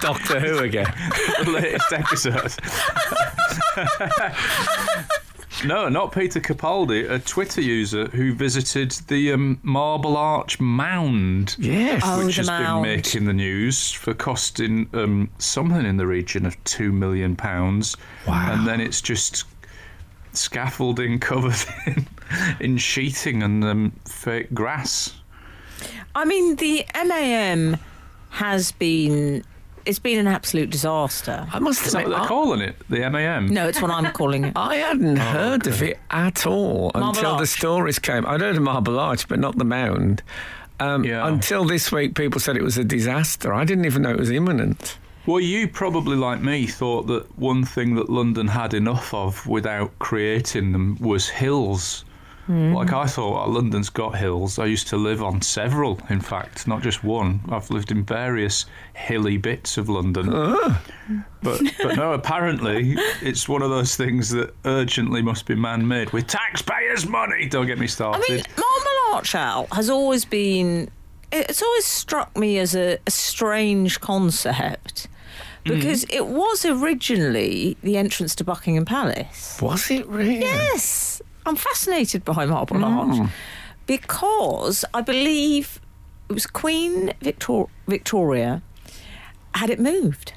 [0.00, 0.86] Doctor Who again.
[1.44, 2.54] the latest episode.
[5.64, 11.56] no, not Peter Capaldi, a Twitter user who visited the um, Marble Arch Mound.
[11.58, 12.02] Yes.
[12.04, 12.84] Oh, Which the has mound.
[12.84, 17.96] been making the news for costing um, something in the region of two million pounds,
[18.26, 18.52] Wow.
[18.52, 19.44] and then it's just
[20.32, 22.06] scaffolding covered in,
[22.60, 25.14] in sheeting and um, fake grass.
[26.14, 27.76] I mean, the MAM
[28.30, 29.44] has been.
[29.90, 31.48] It's been an absolute disaster.
[31.52, 32.76] I must Is that admit, what they're I, calling it?
[32.88, 33.48] The MAM?
[33.52, 34.52] No, it's what I'm calling it.
[34.56, 37.48] I hadn't heard of it at all Marble until the Arch.
[37.48, 38.24] stories came.
[38.24, 40.22] I'd heard of Marble Arch, but not the Mound.
[40.78, 41.26] Um, Yeah.
[41.26, 43.52] Until this week, people said it was a disaster.
[43.52, 44.96] I didn't even know it was imminent.
[45.26, 49.98] Well, you probably, like me, thought that one thing that London had enough of without
[49.98, 52.04] creating them was hills.
[52.50, 52.74] Hmm.
[52.74, 54.58] Like I thought, oh, London's got hills.
[54.58, 57.42] I used to live on several, in fact, not just one.
[57.48, 60.30] I've lived in various hilly bits of London.
[60.32, 60.82] Ah.
[61.44, 66.26] But, but no, apparently it's one of those things that urgently must be man-made with
[66.26, 67.48] taxpayers' money.
[67.48, 68.24] Don't get me started.
[68.28, 70.90] I mean, Marble Arch Owl has always been.
[71.30, 75.06] It's always struck me as a, a strange concept
[75.64, 75.74] hmm.
[75.74, 79.62] because it was originally the entrance to Buckingham Palace.
[79.62, 80.40] Was it really?
[80.40, 82.84] Yes, I'm fascinated by Marble mm.
[83.20, 83.30] Arch
[83.86, 85.80] because I believe
[86.28, 88.62] it was Queen Victor- Victoria
[89.54, 90.34] had it moved.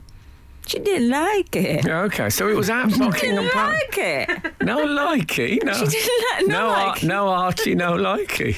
[0.65, 1.85] She didn't like it.
[1.87, 3.81] Okay, so it was at Buckingham Didn't Palace.
[3.83, 4.53] like it.
[4.61, 5.73] No likey, no.
[5.73, 7.03] She didn't no, like.
[7.03, 8.55] Ar- no Archie, no likey.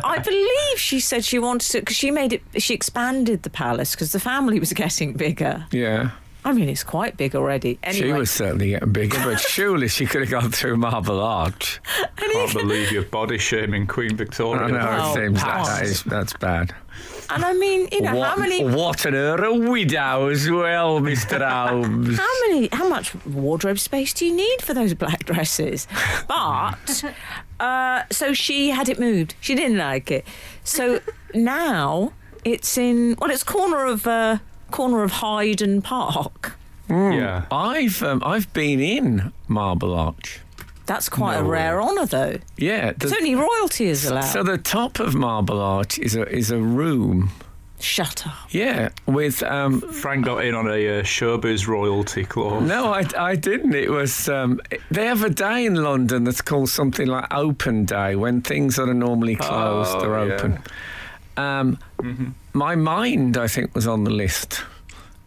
[0.04, 2.42] I believe she said she wanted to because she made it.
[2.56, 5.66] She expanded the palace because the family was getting bigger.
[5.72, 6.12] Yeah,
[6.46, 7.78] I mean, it's quite big already.
[7.82, 11.80] Anyway, she was certainly getting bigger, but surely she could have gone through Marble Arch.
[12.16, 14.64] Can't believe you're body shaming Queen Victoria.
[14.64, 15.70] I know it seems that, past.
[15.70, 16.74] that is, that's bad.
[17.30, 21.00] and I mean, you know, what, how many, What an her a widow as well,
[21.00, 21.40] Mr.
[21.48, 22.18] Holmes.
[22.18, 25.88] how many, how much wardrobe space do you need for those black dresses?
[26.28, 27.04] But
[27.60, 29.34] uh, so she had it moved.
[29.40, 30.26] She didn't like it.
[30.62, 31.00] So
[31.34, 32.12] now
[32.44, 34.38] it's in well, it's corner of uh,
[34.74, 36.56] corner of Hyde and Park.
[36.90, 37.46] Yeah.
[37.50, 40.40] I've um, I've been in Marble Arch.
[40.86, 42.36] That's quite No a rare honour, though.
[42.58, 44.22] Yeah, the- It's only royalty is allowed.
[44.24, 47.30] so the top of Marble Arch is a is a room.
[47.80, 48.34] Shut up.
[48.50, 52.62] Yeah, with um, Frank got in on a uh, showbiz royalty clause.
[52.66, 53.74] No, I, I didn't.
[53.74, 54.60] It was um,
[54.90, 58.88] they have a day in London that's called something like Open Day when things that
[58.88, 60.34] are normally closed Oh, are yeah.
[60.34, 60.58] open.
[61.36, 61.78] Um,
[62.54, 64.62] My mind, I think, was on the list.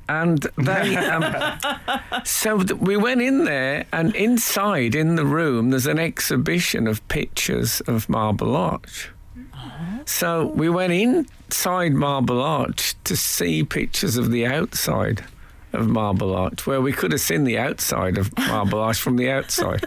[0.09, 1.59] And they, um,
[2.23, 7.05] so th- we went in there, and inside in the room, there's an exhibition of
[7.09, 9.09] pictures of Marble Arch.
[10.05, 15.25] So we went inside Marble Arch to see pictures of the outside
[15.73, 19.29] of Marble Arch, where we could have seen the outside of Marble Arch from the
[19.29, 19.85] outside.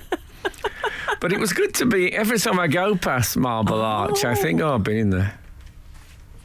[1.20, 2.14] But it was good to be.
[2.14, 5.38] Every time I go past Marble Arch, I think, oh, I've been in there.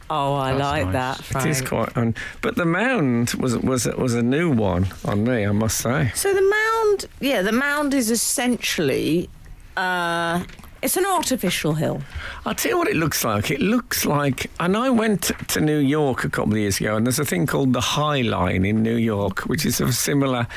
[0.09, 0.93] Oh, I That's like nice.
[0.93, 1.23] that.
[1.25, 1.47] Frank.
[1.47, 1.97] It is quite.
[1.97, 6.11] Un- but the mound was was was a new one on me, I must say.
[6.13, 9.29] So the mound, yeah, the mound is essentially,
[9.77, 10.43] uh,
[10.83, 12.01] it's an artificial hill.
[12.45, 13.49] I'll tell you what it looks like.
[13.49, 17.07] It looks like, and I went to New York a couple of years ago, and
[17.07, 20.47] there's a thing called the High Line in New York, which is of similar.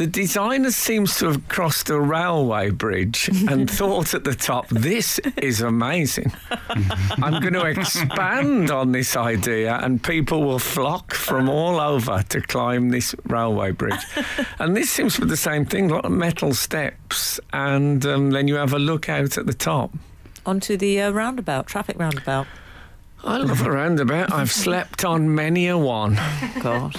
[0.00, 5.18] The designer seems to have crossed a railway bridge and thought at the top, this
[5.36, 6.32] is amazing.
[7.22, 12.40] I'm going to expand on this idea, and people will flock from all over to
[12.40, 14.02] climb this railway bridge.
[14.58, 18.30] And this seems to be the same thing, a lot of metal steps, and um,
[18.30, 19.92] then you have a look out at the top.
[20.46, 22.46] Onto the uh, roundabout, traffic roundabout.
[23.22, 24.32] I love a roundabout.
[24.32, 26.18] I've slept on many a one.
[26.62, 26.96] God.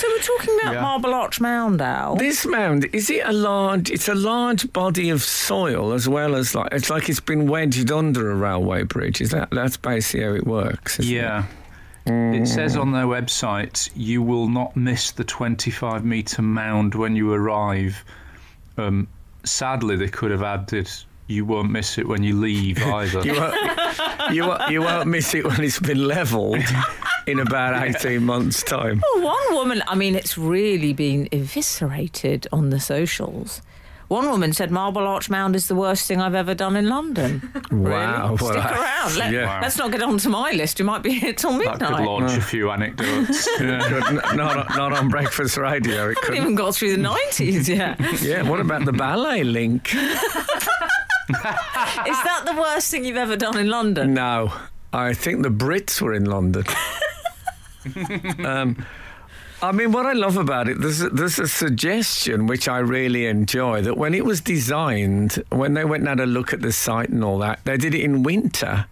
[0.00, 0.80] So we're talking about Yeah.
[0.80, 2.16] Marble Arch Mound, Al.
[2.16, 3.90] This mound is it a large?
[3.90, 7.90] It's a large body of soil as well as like it's like it's been wedged
[7.92, 9.20] under a railway bridge.
[9.20, 10.98] Is that that's basically how it works?
[11.00, 11.16] isn't it?
[11.16, 11.44] Yeah.
[12.06, 17.30] It says on their website, you will not miss the 25 metre mound when you
[17.34, 18.02] arrive.
[18.78, 19.06] Um,
[19.44, 20.90] sadly, they could have added,
[21.30, 23.20] you won't miss it when you leave either.
[23.24, 23.54] You won't,
[24.34, 26.62] you, won't, you won't miss it when it's been levelled.
[27.26, 29.00] in about 18 months' time.
[29.16, 33.62] Well, one woman, I mean, it's really been eviscerated on the socials.
[34.08, 37.42] One woman said Marble Arch Mound is the worst thing I've ever done in London.
[37.70, 38.34] Wow.
[38.34, 38.42] Really?
[38.42, 39.16] well, Stick I- around.
[39.16, 39.60] Let, yeah.
[39.62, 40.80] Let's not get onto my list.
[40.80, 42.04] You might be here till That could midnight.
[42.06, 43.48] launch a few anecdotes.
[43.60, 45.92] Yeah, n- not, not on breakfast radio.
[46.10, 46.36] It haven't couldn't.
[46.42, 48.00] even got through the 90s yet.
[48.20, 49.94] Yeah, what about the ballet link?
[51.32, 54.14] That the worst thing you've ever done in London?
[54.14, 54.52] No,
[54.92, 56.64] I think the Brits were in London.
[58.44, 58.84] um,
[59.62, 63.26] I mean, what I love about it, there's a, there's a suggestion which I really
[63.26, 66.72] enjoy that when it was designed, when they went and had a look at the
[66.72, 68.86] site and all that, they did it in winter.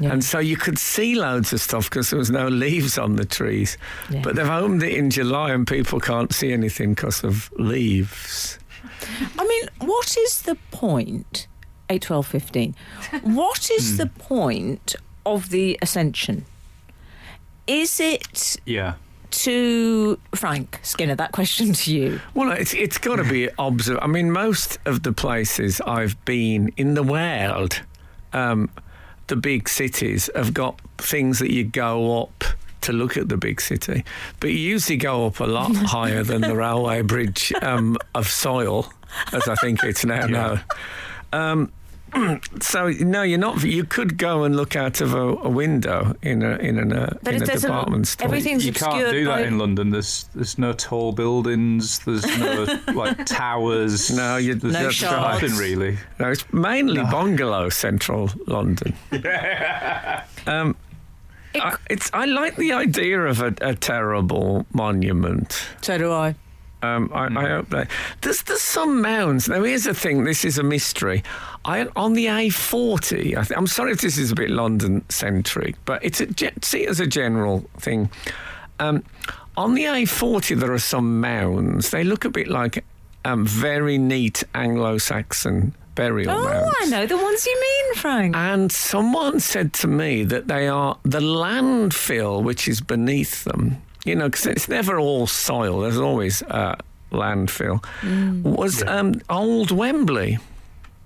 [0.00, 0.12] Yeah.
[0.12, 3.24] And so you could see loads of stuff because there was no leaves on the
[3.24, 3.78] trees.
[4.10, 4.20] Yeah.
[4.22, 8.58] But they've opened it in July and people can't see anything because of leaves.
[9.38, 11.46] I mean, what is the point?
[11.88, 12.74] 8, 12, 15.
[13.22, 16.44] What is the point of the ascension?
[17.66, 18.94] Is it yeah.
[19.30, 21.16] to Frank Skinner?
[21.16, 22.20] That question to you.
[22.34, 24.00] Well, it's it's got to be observed.
[24.02, 27.82] I mean, most of the places I've been in the world,
[28.32, 28.70] um,
[29.26, 32.44] the big cities have got things that you go up
[32.82, 34.04] to look at the big city,
[34.38, 38.92] but you usually go up a lot higher than the railway bridge um, of soil,
[39.32, 40.60] as I think it's now known.
[41.36, 41.72] Um,
[42.60, 43.62] so no, you're not.
[43.62, 47.18] You could go and look out of a, a window in a in, an, uh,
[47.26, 48.26] in a department store.
[48.26, 49.90] Everything's You can't do that by- in London.
[49.90, 51.98] There's there's no tall buildings.
[52.00, 54.10] There's no like towers.
[54.16, 55.98] No, you- there's No there's nothing really.
[56.18, 58.94] No, it's mainly bungalow central London.
[60.46, 60.76] um,
[61.54, 65.68] I, it's I like the idea of a, a terrible monument.
[65.82, 66.34] So do I.
[66.86, 67.68] Um, I, I hope
[68.20, 69.48] there's there's some mounds.
[69.48, 70.24] Now here's the thing.
[70.24, 71.22] This is a mystery.
[71.64, 73.36] I on the A40.
[73.36, 76.26] I th- I'm sorry if this is a bit London centric, but it's a
[76.62, 78.10] see it as a general thing.
[78.78, 79.02] Um,
[79.56, 81.90] on the A40, there are some mounds.
[81.90, 82.84] They look a bit like
[83.24, 86.76] um, very neat Anglo-Saxon burial Oh, mounds.
[86.82, 88.36] I know the ones you mean, Frank.
[88.36, 93.78] And someone said to me that they are the landfill which is beneath them.
[94.06, 95.80] You know, because it's never all soil.
[95.80, 96.76] There's always uh,
[97.12, 97.84] landfill.
[98.44, 100.38] Was um, old Wembley,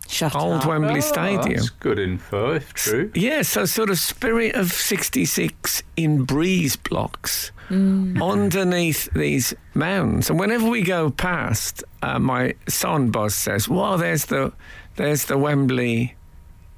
[0.08, 0.66] Shut old up.
[0.66, 1.54] Wembley Oh, Stadium.
[1.54, 3.10] That's good info, if true.
[3.14, 10.28] Yeah, so sort of spirit of '66 in breeze blocks underneath these mounds.
[10.28, 14.52] And whenever we go past, uh, my son Buzz says, "Wow, there's the
[14.96, 16.16] there's the Wembley."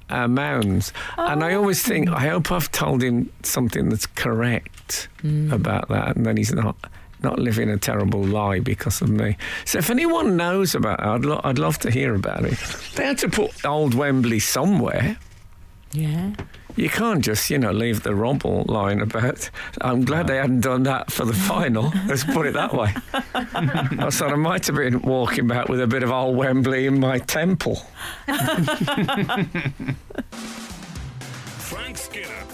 [0.09, 5.07] Uh, mounds, and I always think I hope I've told him something that's correct
[5.51, 6.75] about that, and then he's not
[7.23, 9.37] not living a terrible lie because of me.
[9.65, 12.57] So if anyone knows about it, I'd, lo- I'd love to hear about it.
[12.95, 15.17] They had to put old Wembley somewhere.
[15.93, 16.33] Yeah.
[16.75, 19.49] You can't just, you know, leave the rubble line about.
[19.81, 21.93] I'm glad they hadn't done that for the final.
[22.07, 22.93] Let's put it that way.
[23.13, 26.99] I thought I might have been walking back with a bit of old Wembley in
[26.99, 27.75] my temple.
[31.59, 32.52] Frank Skinner.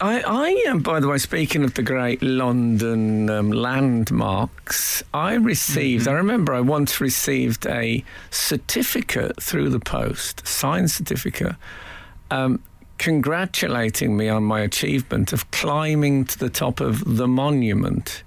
[0.00, 6.08] I, I am, by the way, speaking of the great London um, landmarks, I received,
[6.08, 11.54] I remember I once received a certificate through the post, signed certificate,
[12.30, 12.62] um,
[12.98, 18.22] congratulating me on my achievement of climbing to the top of the monument.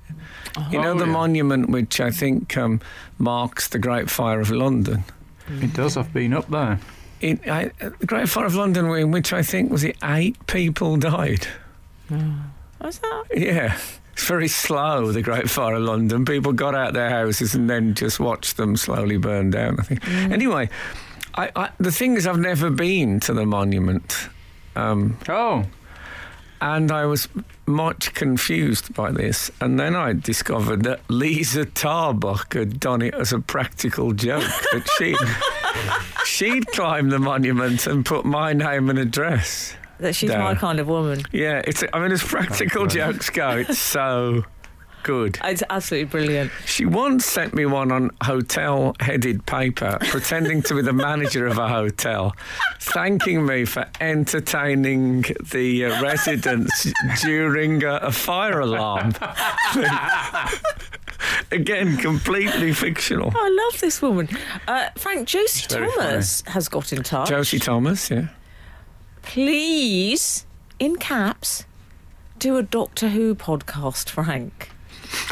[0.70, 1.12] You know, Oh, the yeah.
[1.12, 2.82] monument which I think um,
[3.18, 5.04] marks the Great Fire of London.
[5.48, 5.98] It does.
[5.98, 6.80] I've been up there.
[7.22, 10.98] It, I, the Great Fire of London, in which I think was it eight people
[10.98, 11.48] died.
[12.80, 13.24] What's that?
[13.36, 13.78] Yeah.
[14.14, 16.24] It's very slow, the Great Fire of London.
[16.24, 20.08] People got out their houses and then just watched them slowly burn down, I think.
[20.08, 20.70] Anyway,
[21.34, 24.30] I, I, the thing is, I've never been to the monument.
[24.76, 25.66] Um, Oh,
[26.62, 27.28] and I was
[27.66, 29.50] much confused by this.
[29.60, 34.44] And then I discovered that Liza Tarbuck had done it as a practical joke.
[34.72, 35.16] that she,
[36.26, 39.76] she'd climbed the monument and put my name and address.
[40.00, 40.40] That she's No.
[40.40, 41.24] my kind of woman.
[41.32, 41.84] Yeah, it's.
[41.94, 44.44] I mean, as practical jokes go, it's so
[45.04, 45.38] good.
[45.44, 46.52] It's absolutely brilliant.
[46.66, 51.58] She once sent me one on hotel headed paper, pretending to be the manager of
[51.58, 52.36] a hotel,
[52.80, 56.88] thanking me for entertaining the uh, residents
[57.22, 59.14] during uh, a fire alarm.
[61.52, 63.32] Again, completely fictional.
[63.36, 64.28] Oh, I love this woman.
[64.68, 67.30] Uh, Frank, Josie very Thomas has got in touch.
[67.30, 68.28] Josie Thomas, yeah.
[69.24, 70.46] Please,
[70.80, 71.66] in caps,
[72.38, 74.70] do a Doctor Who podcast, Frank.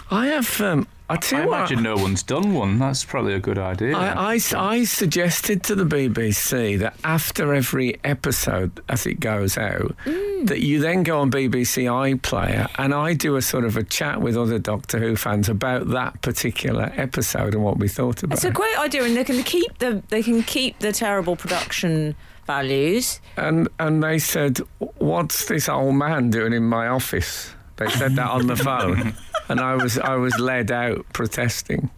[0.09, 0.59] I have.
[0.59, 1.57] Um, I tell I you what.
[1.57, 2.79] imagine no one's done one.
[2.79, 3.95] That's probably a good idea.
[3.97, 9.93] I, I, I suggested to the BBC that after every episode, as it goes out,
[10.05, 14.21] that you then go on BBC iPlayer and I do a sort of a chat
[14.21, 18.37] with other Doctor Who fans about that particular episode and what we thought about it.
[18.37, 22.15] It's a great idea, and they can keep the they can keep the terrible production
[22.52, 23.22] values.
[23.38, 24.60] And and they said,
[24.97, 29.14] "What's this old man doing in my office?" They said that on the phone,
[29.49, 31.89] and I was I was led out protesting.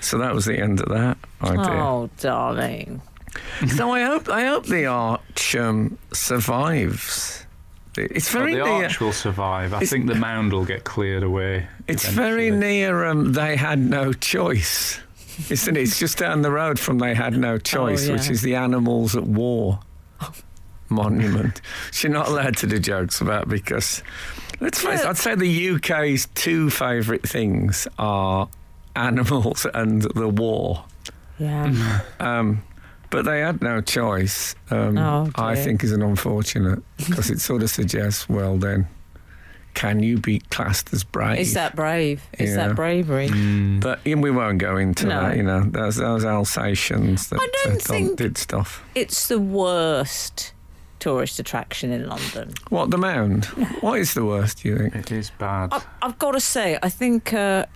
[0.00, 1.82] So that was the end of that idea.
[1.82, 3.00] Oh, darling.
[3.76, 7.46] So I hope I hope the arch um, survives.
[7.96, 8.84] It's But very the near.
[8.84, 9.72] arch will survive.
[9.72, 11.66] I think the mound will get cleared away.
[11.86, 13.04] It's very near.
[13.04, 15.00] Um, they had no choice,
[15.48, 15.80] isn't it?
[15.80, 18.32] It's just down the road from they had no choice, which yeah.
[18.32, 19.80] is the animals at war
[20.88, 21.60] monument.
[21.92, 24.02] She's not allowed to do jokes about because
[24.60, 25.06] let's face it.
[25.06, 28.48] I'd say the UK's two favourite things are
[28.96, 30.84] animals and the war.
[31.38, 32.00] Yeah.
[32.20, 32.62] Um,
[33.10, 34.54] but they had no choice.
[34.70, 38.88] Um, Oh, I think is an unfortunate because it sort of suggests, well, then,
[39.74, 41.38] can you be classed as brave?
[41.40, 42.22] Is that brave?
[42.38, 42.68] Is Yeah.
[42.68, 43.28] that bravery?
[43.80, 45.20] But yeah, we won't go into No.
[45.22, 45.36] that.
[45.36, 48.82] You know, those those Alsatians that I don't uh, think- did stuff.
[48.94, 50.52] It's the worst
[51.00, 52.54] tourist attraction in London.
[52.70, 53.44] What the mound?
[53.82, 54.62] What is the worst?
[54.62, 54.94] Do you think?
[54.96, 55.68] It is bad.
[55.72, 57.66] I, I've got to say, I think uh,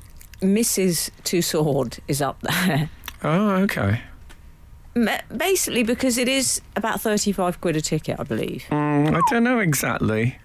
[0.40, 1.10] Mrs.
[1.24, 2.88] Tussaud is up there.
[3.22, 4.00] Oh, okay.
[5.36, 8.64] Basically, because it is about 35 quid a ticket, I believe.
[8.70, 10.38] Mm, I don't know exactly.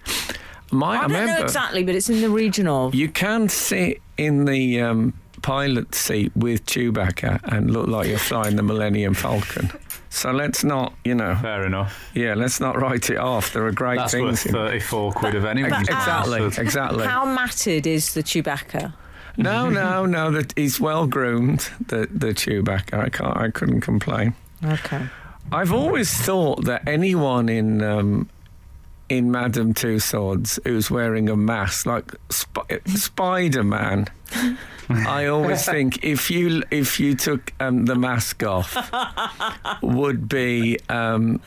[0.74, 2.94] My, I don't remember know exactly, but it's in the region of.
[2.94, 5.12] you can sit in the um,
[5.42, 9.70] pilot seat with Chewbacca and look like you're flying the Millennium Falcon.
[10.10, 12.10] So let's not, you know, Fair enough.
[12.14, 13.52] yeah, let's not write it off.
[13.52, 14.24] There are great That's things.
[14.44, 16.64] worth in- 34 quid of anyone's exactly, bastard.
[16.64, 17.04] exactly.
[17.04, 18.94] How matted is the Chewbacca?
[19.36, 20.30] No, no, no.
[20.30, 21.68] That he's well groomed.
[21.88, 22.94] The the Chewbacca.
[22.96, 23.36] I can't.
[23.36, 24.34] I couldn't complain.
[24.64, 25.06] Okay.
[25.50, 28.28] I've always thought that anyone in um,
[29.08, 34.06] in Madame Tussauds who's wearing a mask, like Sp- Spider Man,
[34.88, 38.76] I always think if you if you took um, the mask off,
[39.82, 40.78] would be.
[40.88, 41.40] Um,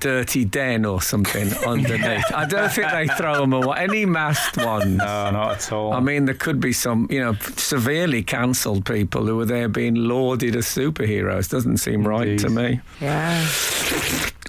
[0.00, 2.24] Dirty Den or something underneath.
[2.32, 3.76] I don't think they throw them away.
[3.80, 4.96] Any masked ones.
[4.96, 5.92] No, not at all.
[5.92, 9.94] I mean, there could be some, you know, severely cancelled people who are there being
[9.94, 11.50] lauded as superheroes.
[11.50, 12.80] Doesn't seem right to me.
[12.98, 13.46] Yeah.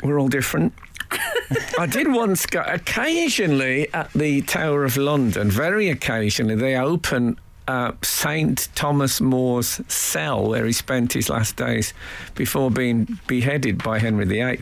[0.04, 0.74] We're all different.
[1.80, 7.94] I did once go, occasionally at the Tower of London, very occasionally, they open uh,
[8.02, 8.68] St.
[8.76, 11.94] Thomas More's cell where he spent his last days
[12.36, 14.62] before being beheaded by Henry VIII.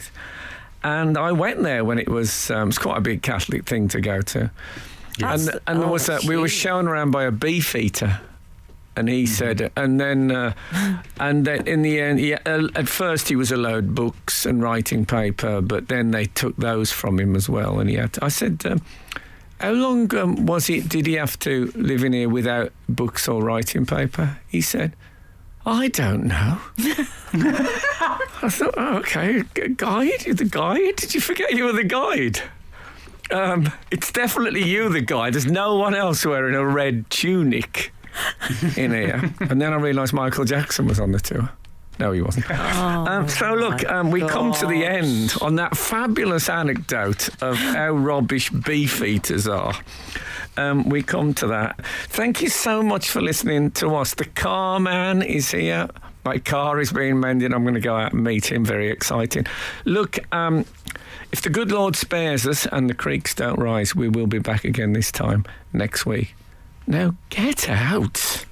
[0.83, 4.01] And I went there when it was, um, it's quite a big Catholic thing to
[4.01, 4.51] go to.
[5.19, 8.19] That's- and and there oh, was a, we were shown around by a beef eater.
[8.95, 10.53] And he said, and then, uh,
[11.19, 15.05] and then in the end, he, uh, at first he was allowed books and writing
[15.05, 17.79] paper, but then they took those from him as well.
[17.79, 18.81] And he had, I said, um,
[19.59, 20.89] how long um, was it?
[20.89, 24.37] Did he have to live in here without books or writing paper?
[24.47, 24.93] He said,
[25.65, 26.59] I don't know.
[27.33, 29.43] I thought, oh, okay,
[29.77, 30.97] guide, you're the guide.
[30.97, 32.41] Did you forget you were the guide?
[33.31, 35.33] Um, it's definitely you, the guide.
[35.33, 37.93] There's no one else wearing a red tunic
[38.77, 39.33] in here.
[39.39, 41.49] and then I realised Michael Jackson was on the tour.
[41.99, 42.49] No, he wasn't.
[42.49, 47.91] um, so look, um, we come to the end on that fabulous anecdote of how
[47.91, 49.75] rubbish beef eaters are.
[50.57, 51.83] Um, we come to that.
[52.07, 54.15] Thank you so much for listening to us.
[54.15, 55.87] The car man is here.
[56.25, 57.53] My car is being mended.
[57.53, 58.63] I'm going to go out and meet him.
[58.63, 59.45] Very exciting.
[59.85, 60.65] Look, um,
[61.31, 64.63] if the good Lord spares us and the creeks don't rise, we will be back
[64.63, 66.35] again this time next week.
[66.85, 68.45] Now get out.